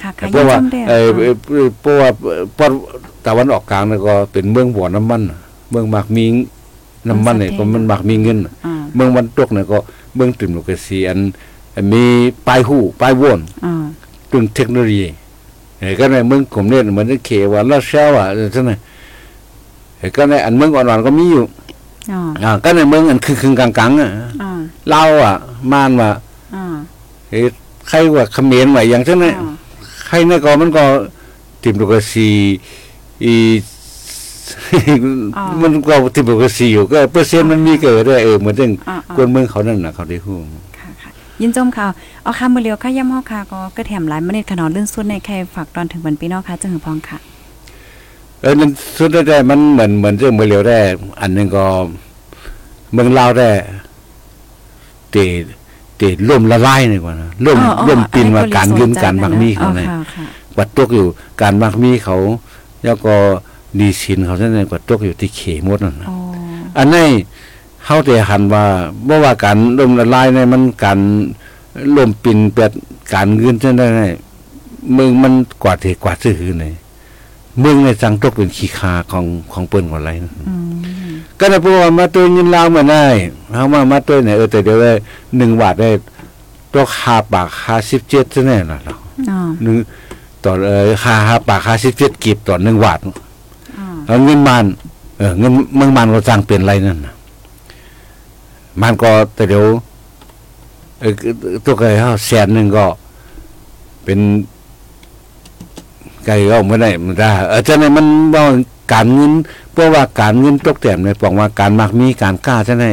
[0.00, 2.08] ค่ะค่ะเพราะว่ายังจำได้ไอ้อ่าไอ้เพราะว่า
[2.58, 2.72] ปอน
[3.24, 5.38] ตะวันออกกลางนี่ก็เป็นเมืองบ่อน้ำมันน่ะ
[5.70, 6.24] เมืองมากมี
[7.08, 9.78] น้ำมันเนี่ยก็มันมากมีเงินน่ะอ่าเมืองวันตกเนี่ยก็
[10.14, 11.18] เมืองติมโลกซีอัน
[11.74, 12.02] อันมี
[12.46, 13.84] ป้ายหู้ป้ายวนอ่า
[14.30, 15.10] ตึงเทคโนโลยีเอ้
[15.98, 18.78] ก็ในเมืองกลุ่มเนี่ยเหมือนเขว่าลาเซลอะซั่นน่ะ
[19.98, 21.44] เอ้ก็ในอันเมืองอ่อนๆก็มีอยู่
[22.12, 24.10] อ่าอ่าก็ในเมืองอันคือๆกลางๆอะ
[24.42, 24.52] อ่า
[24.88, 25.34] เล่าอะ
[25.72, 26.10] ม่านว่า
[26.54, 26.76] อ่า
[27.28, 27.42] เฮ้ย
[27.88, 29.48] ใครว่าเขมรว่าอย่างเช่นนั้นอ่า
[30.06, 30.82] ใครเนี่ยก็มันก็
[31.62, 32.28] ติมโลกซี
[33.24, 33.34] อี
[35.36, 40.69] อ่ามัมันก็ติมโลกซีอยู่ก็เปอร์เซ็นต์มันมีเกิดด้วยเออเหมือนเรื่องอ่าคนเมืองเขานั่นน่ะเขาได้ฮู้ค่ะค่ะ
[41.40, 41.90] ยินจมข่าว
[42.22, 47.18] เอาค่ะมื้อเลียวค่ะย่ำเฮาค่ะก็กระแถมหลายมื้อนี้ขนอนลื่นสุดในใครฝากตอนถึงวันปีเนาะค่ะจังหือพองค่ะ
[48.40, 50.78] เออนั่นสุดได้มันเหมือนเหมือนเรื่องเมืองเร็วได้
[51.20, 51.64] อันหนึงก็
[52.92, 53.50] เมืองลาวได้
[55.10, 55.16] เต
[55.96, 60.24] เตล่มละลายนี่กว่านะล่มอ๋ออ๋อล่มปินอัว่าการเงินสใจการมักมีเขาอ๋อเนี่ยค่ะค่ะ
[60.56, 61.06] กวัดตกอยู่
[61.42, 62.16] การมักมีเขา
[62.84, 63.14] แล้วก็
[63.78, 66.18] ดีสินเขาเท่านั้นกวัดตกอยู่ที่เขมดนั่นน่ะอ๋อ
[66.78, 67.06] อันนี้
[67.90, 68.64] เฮาแต่หันว่า
[69.08, 70.98] บ่ว่าการล่มละลายในมันการ
[71.96, 72.72] ล่มปินเป็ด
[73.12, 73.86] การเงินจังได๋
[74.96, 75.32] มึงมัน
[75.62, 76.66] กว่าที่กว่าซื่อคือไหน
[77.62, 80.70] มึงในจังตกเป็นขี้คาของของเปิ้นกว่าไรนะอืม
[81.38, 83.04] ก็ได้เพราะว่ามาตัวยินลาวมาได้
[83.52, 84.92] เฮามามาตัวเนี่ยเออแต่เดี๋ยวได้
[85.26, 85.90] 1บาทได้
[86.74, 87.48] ตก5บาท
[87.92, 88.94] 57ซะแน่ล่ะเรา
[89.30, 89.76] อ๋อหนึ่ง
[90.44, 91.60] ต่อเออค่า5บาท
[91.92, 94.64] 57กีบต่อ1บาทอ๋อแล้วเงินมัน
[95.18, 97.14] เออเงินเมืองมันก็จ้างเป็นไรนั่นน่ะ
[98.80, 99.64] มันก็แต่เดี๋ยว
[101.64, 102.84] ตัวไก่เขาแสนหนึ่งก็
[104.04, 104.18] เป็น
[106.26, 108.44] ไก่ก็ไม่ได้มันได้เออฉะนั้นมันว่า
[108.92, 109.32] การเงิน
[109.72, 112.84] เพราะว่าการเงินตกแต่มในปองว่าการมักมีการกล้าใช่ไหม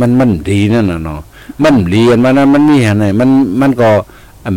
[0.00, 1.20] มันมันดีนั่นน่ะเนาะ
[1.62, 3.28] มันเรียนมานะมันมีอะไรมัน
[3.60, 3.88] มันก็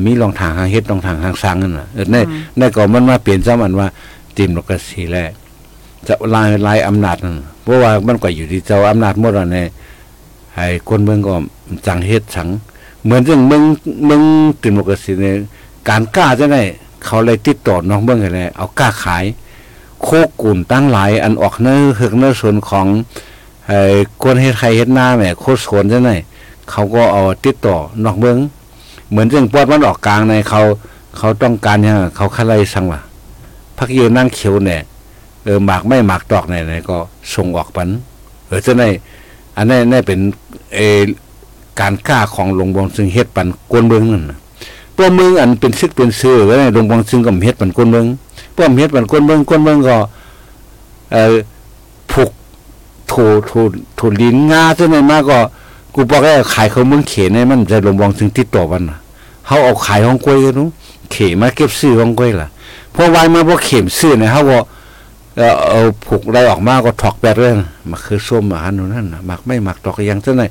[0.06, 2.16] มีรองทางหางเฮ็ดรองทางหางสร้างนั่นน่ะเออใน
[2.58, 3.88] ในก็มันมาเปลี่ยนซ้ำอันว่า
[4.38, 5.32] ทีมโลกสีแรก
[6.08, 9.58] จะลายลายอำนาจนั่นเพราะว่ามันก็อยู่ที่เจ้าอำนาจหมดอะใน
[10.58, 11.36] ให้คนเมืองก็
[11.88, 12.47] จังเฮ็ดสัง
[13.03, 13.64] เหมือนเรื่องเมือง
[14.05, 14.22] เมือง
[14.62, 15.26] ติมกสิใน
[15.89, 16.62] การกล้าจะได้
[17.05, 19.26] เขาเลยติดต่อน้องเมืองกันเลยเอากล้าขาย
[20.03, 20.08] โค
[20.41, 22.88] กุ่นตั้งหลาย อันออกเนื้อเหือกเนื้อส่วนของ
[23.68, 23.80] ไอ้
[24.22, 26.12] คนเฮ็ดไข่เฮ็ดหน้าแหม่โคตรสวนจะไหน
[26.70, 28.38] เขาก็เอาติดต่อนอกเมือง
[29.10, 30.62] เหมือนเรื่องปอดมันออกกลางในเขา
[31.18, 32.99] เขาต้องการเนี่ยเขาคาไลสั่งว่า
[33.78, 34.82] พักเยนั่งเขียวเนี่ย
[35.43, 36.97] เออหมากไม่หมากตอกไหนไหนก็
[37.34, 37.89] ส่งออกปัน
[38.47, 38.84] เออจะใน
[39.58, 40.20] อันนี้นี่เป็น
[40.74, 40.80] เอ
[41.80, 44.38] การกล้าของหลวงบองซึ่งเฮ็ดปันกวนเมืองนั่นน่ะ
[44.95, 48.05] พวกเมืองอันเป็นซึกเป็นซื่อไว้ในหลวงบองซึ่งก็เฮ็ดปันกวนเมือง
[48.55, 49.97] พวกเฮ็ดปันกวนเมืองกวนเมืองก็
[51.11, 51.34] เอ่อ
[52.11, 52.32] ผูก
[53.11, 53.59] ถูถู
[53.97, 55.39] ถูลิ้นงาซะในมาก็
[55.93, 58.97] กูบอกให้ขายเขาเมืองเขนให้มันจะหลวงบองซึ่งติดต่อวันน่ะ
[59.47, 60.68] เฮาเอาขายห้องกล้วยกันนู้
[61.11, 62.47] เขมาเก็บซื้อห้องกล้วยล่ะ
[62.93, 64.59] พอวายมาพอเข็มซื้อเนี่ยเฮาก็
[65.38, 70.47] แล้วเอาผูกอะไรออกมาก็ถอกแปดเลยนะมันคือส้มอาหารนู่นนั่นนะหมักไม่หมักตอกยังเท่าไหร่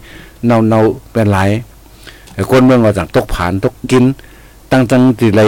[0.47, 0.78] เนาเนา
[1.12, 1.51] เป็นหลาย
[2.34, 4.05] ไอ้คนเมืองก็ต่างตกผานตกกิน
[4.70, 5.43] ตั้งตั้งที่ไร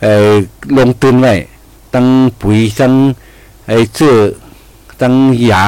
[0.00, 0.10] ไอ้
[0.76, 1.34] ลงตุนไว้
[1.94, 2.06] ตั้ง
[2.40, 2.92] ปุ๋ยตั้ง
[3.68, 4.14] ไอ้เสื้อ
[5.00, 5.14] ตั้ง
[5.50, 5.64] ยา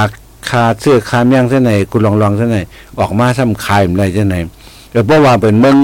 [0.48, 2.60] คาเสื้อคาเมียงเท่าไหร่กูลองลองเท่าไหร่
[3.00, 4.40] ออกมาทำคายอะไรเท่าไหร่
[4.90, 5.76] แต่เพราะว่าเป็นเมือง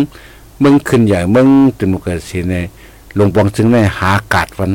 [0.60, 1.46] เมืองขึ้นใหญ่เมือง
[1.78, 2.54] ติมุกเสีใน
[3.18, 4.70] ลงปองซึ่งในหากาดฟัน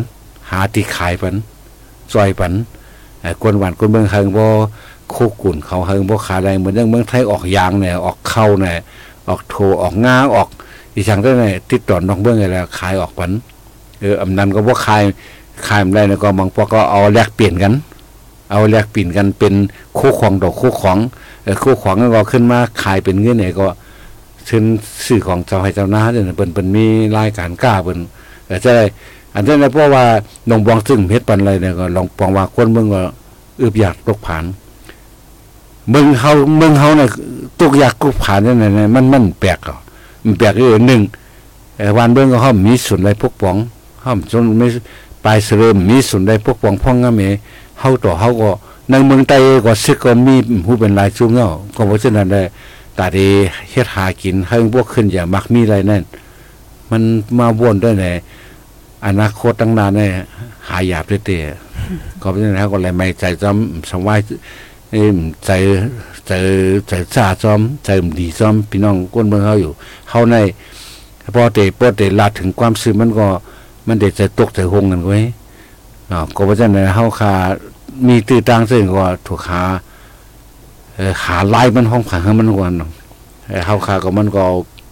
[0.49, 1.35] หาที่ขายฟัน
[2.13, 2.53] ซอยปัน
[3.21, 4.45] ไอ้คนหวานคนเมืองเฮงบ่
[5.15, 8.75] คุกกุ่นเขาเฮงบ่ขาได้เหมือนเรื่องเมืองไทยออกยางเนี่ยออกเข้าเนี่ย
[9.29, 10.47] ออกโทออกงาออก
[10.93, 13.31] อีช่างได้เนี่ยติดต่อนอกเมืองไงแล้วขายออกปัน
[14.01, 15.03] เอออำนั้นก็บ่ขาย
[15.67, 17.73] ขายไม่ได้แล้วก็บางพวกก็เอาแลกเปลี่ยนกัน
[18.51, 19.53] เอาแลกเปลี่ยนกันเป็น
[19.97, 20.97] คู่ของดอกคู่ของ
[21.43, 23.67] เออคู่ของก็ขึ้นมาขายเป็นเงินเนี่ยก็
[24.49, 24.63] ซึ่ง
[25.05, 26.85] สื่อของเจ้าให้เจ้าหน้าเนี่ยเปิ้นเปิ้นมี
[27.17, 27.99] รายการกล้าเปิ้น
[28.45, 28.85] เออจะได้
[29.35, 30.03] อันนั้นนะเพราะว่า
[30.47, 33.01] หนองบองซึ่งเฮ็ดปันอะไรเนี่ยก็ลองปองว่าคนเมืองก็
[33.61, 34.45] อึบอยากตกผาน
[35.89, 37.07] เมืองเฮาเมืองเฮาน่ะ
[37.59, 39.77] ตกอยากกุผ่านนั่นน่ะมันมันแปลกอะ
[40.23, 41.01] มันแปลกอยู่หนึ่ง
[41.77, 43.55] เอ่อวันเบิ่งก็เฮามีส่วนใดปกปอง
[44.01, 44.67] เฮาจนไม่
[45.23, 47.29] ปลายเสริมมีส่วนใดปกปองพ่องงะแม่
[47.79, 48.51] เฮาต่อเฮาก็
[48.89, 52.41] ในเมืองใต้ก็ซึกก็มีผู้เป็นหลายจุงเนาก็เพราะฉะนั้นได้
[52.97, 53.27] ตาดี
[53.69, 56.03] เฮ็ดหากินให้พวกขึ้นอย่ามักมีอะไรนั่น
[56.91, 57.01] มัน
[57.39, 58.05] มาวนด้วยใน
[59.05, 60.11] อนาคตตั้งนานเนี่ย
[60.67, 64.15] หายาบเตะๆก็เพราะฉะนั้นก็เลยไม่ใจจำสงไว้
[64.91, 65.09] เอ้ย
[65.45, 65.51] ใจ
[66.27, 66.31] ใจ
[66.87, 67.89] ใจซาซ้อมใจ
[68.19, 69.71] ดีซ้อมพี่น้องก้นเมืองเขาอยู่
[70.09, 70.35] เขาใน
[71.35, 73.27] พอเตะปอเตะลาดถึงความซื่อมันก็
[73.87, 75.19] มันเด็ดใจตกใจหงกันไว้
[76.09, 77.33] เนาะก็เพราะฉะนั้นเฮาคา
[78.07, 79.61] มีตื้อตังซึ่งก็ถูกหา
[80.95, 82.89] เอ่อหาลายมันห้องผังให้มันก่อนเนาะ
[83.49, 84.43] เอ่อเฮาคาก็มันก็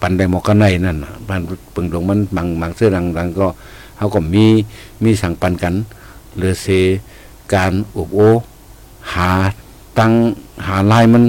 [0.01, 1.41] ปันได้หมอกกันในนั่นน่ะบ้าน
[1.73, 3.47] ปึงตรงมันบางบางเสื้อดังๆก็
[3.97, 4.45] เฮาก็มี
[5.03, 5.73] มีสั่งปันกัน
[6.37, 6.67] หรือเส
[7.53, 8.19] การอบโอ
[9.13, 9.29] หา
[9.97, 10.11] ตัง
[10.67, 11.23] หาลายมัน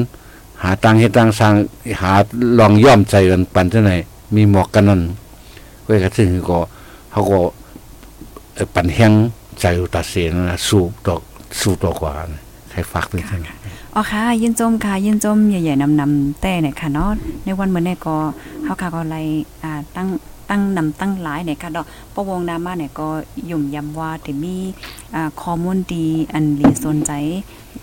[0.62, 1.54] หาตังให้ตังสร้าง
[2.00, 2.12] หา
[2.58, 3.92] ลองย่อมใจกันปันเท่าไหน
[4.34, 5.00] มีหมอกกันนั่น
[5.84, 6.58] ก็กระซึ่งก็
[7.10, 7.40] เขาก็
[8.54, 9.12] เอ่อปันแห้ง
[9.60, 11.14] ใจอุตาเสนนะสู้ต่อ
[11.60, 12.12] สู้ต่อกว่า
[12.70, 13.40] ใครฝากเป็นทั้ง
[13.94, 17.10] อ๋อค่ะ ยินจมค่ะ ยินจมใหญ่ๆนำๆแต่เนี่ยค่ะเนาะ
[17.44, 18.16] ในวันเมื้อนี้ก็
[18.64, 19.20] เฮาค่ะก็ไล่
[19.62, 20.06] อ่าตั้ง
[20.51, 23.09] ตั้งนำตั้งหลายเนี่ยค่ะดอกปะวงนามาเนี่ยก็
[23.51, 24.57] ยุ่มยำว่าที่มี
[25.14, 27.12] อ่าข้อมูลดีอันหลีสนใจ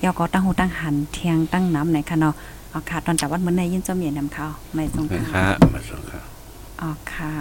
[0.03, 2.34] ยอก็ตั้งหูตั้งหันเทียงตั้งน้ำเนี่ยค่ะเนาะ
[2.74, 6.24] อ๋อค่ะตอนจากวันมื้อนี้ยินจมใหญ่นำเขาไม่ทรงนะค่ะคะมาส่งครับ
[6.82, 7.32] อ๋อค่ะ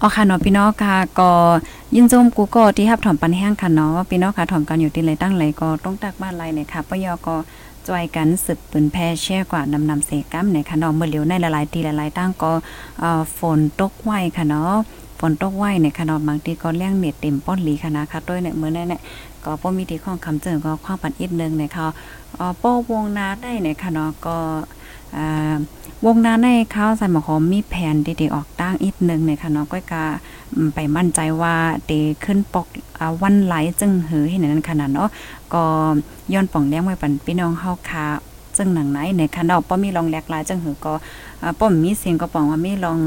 [0.00, 1.30] อ๋อค่ะเนาะพี่น้องค่ะก็
[1.94, 7.34] ยินจมกูก็ที่รับถอมปันแห้งค่ะเนาะพี่น้องค่ะถอมกันอยู่ที่ไรตั้งไรก็ต้องตักบ้านไรเนี่ยค่ะปะยอก็
[7.88, 12.52] จอยกันสืบปืนแพร่แช่กว่านำนำเสกัมในค่ะเนาะเมื่อเหลียวในหลายๆทีหลายๆตั้งก็
[13.38, 14.74] ฝนตกไหวค่ะเนาะ
[15.20, 19.00] ฝนตกไหวในค่ะเนาะบางทีก็เลี้ยงเน็ตเต็มป้อนหลีค่ะนะคะด้วยเนี่ยมื้อนั้นเนี่ย
[19.44, 21.86] ก็พอมีที่ข้องคำเจอก็ข้องปันอีกนึงในค่ะ
[22.36, 24.36] เอ่อป้อวงนาได้ในค่ะเนาะก็
[26.06, 30.04] วงนาในข้าวใส่หมอหอมมีแผนดีๆออกตั้งอีกหนึ่งเนี่ยค่ะเนาะก้อยกา
[30.74, 31.54] ไปมั่นใจว่า
[31.86, 31.90] เต
[32.24, 32.66] ขึ้นปอก
[33.22, 35.10] วันไหลจึงหือให้นั้นขนาดเนาะ
[35.54, 35.64] ก็
[36.32, 38.06] ย้อนป่องเลี้ยงไว้ปันพี่น้องเฮาคา
[38.56, 40.92] จึงหนังไหนเนี่ยค่ะเนาะป้อมีลองแหลกลายจึงหือก็
[41.42, 42.98] อ่าป้อมมีเสียงก็ปองว่ามีลอง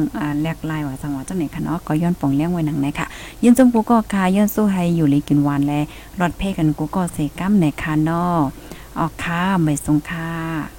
[0.42, 3.08] แหลกลายว่าจังหวะจังไหนค่ะเนาะก็ย้อนป่องเลี้ยงไว้หนังไหนค่ะ
[3.44, 5.74] ยินจงกูก็คาย้อนสู้ให้อยู่ลีกินหวานแล
[6.20, 8.38] รอดเพ่กันกูก็เสกัมในค่ะเนาะ
[9.00, 10.79] ออกค่ะไม่สงค่ะ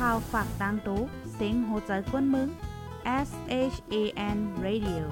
[0.00, 1.00] ข่าวฝากดังตู้
[1.34, 2.48] เสียงโหใจกวนมึง
[3.28, 3.30] S
[3.74, 3.94] H A
[4.36, 5.02] N Radio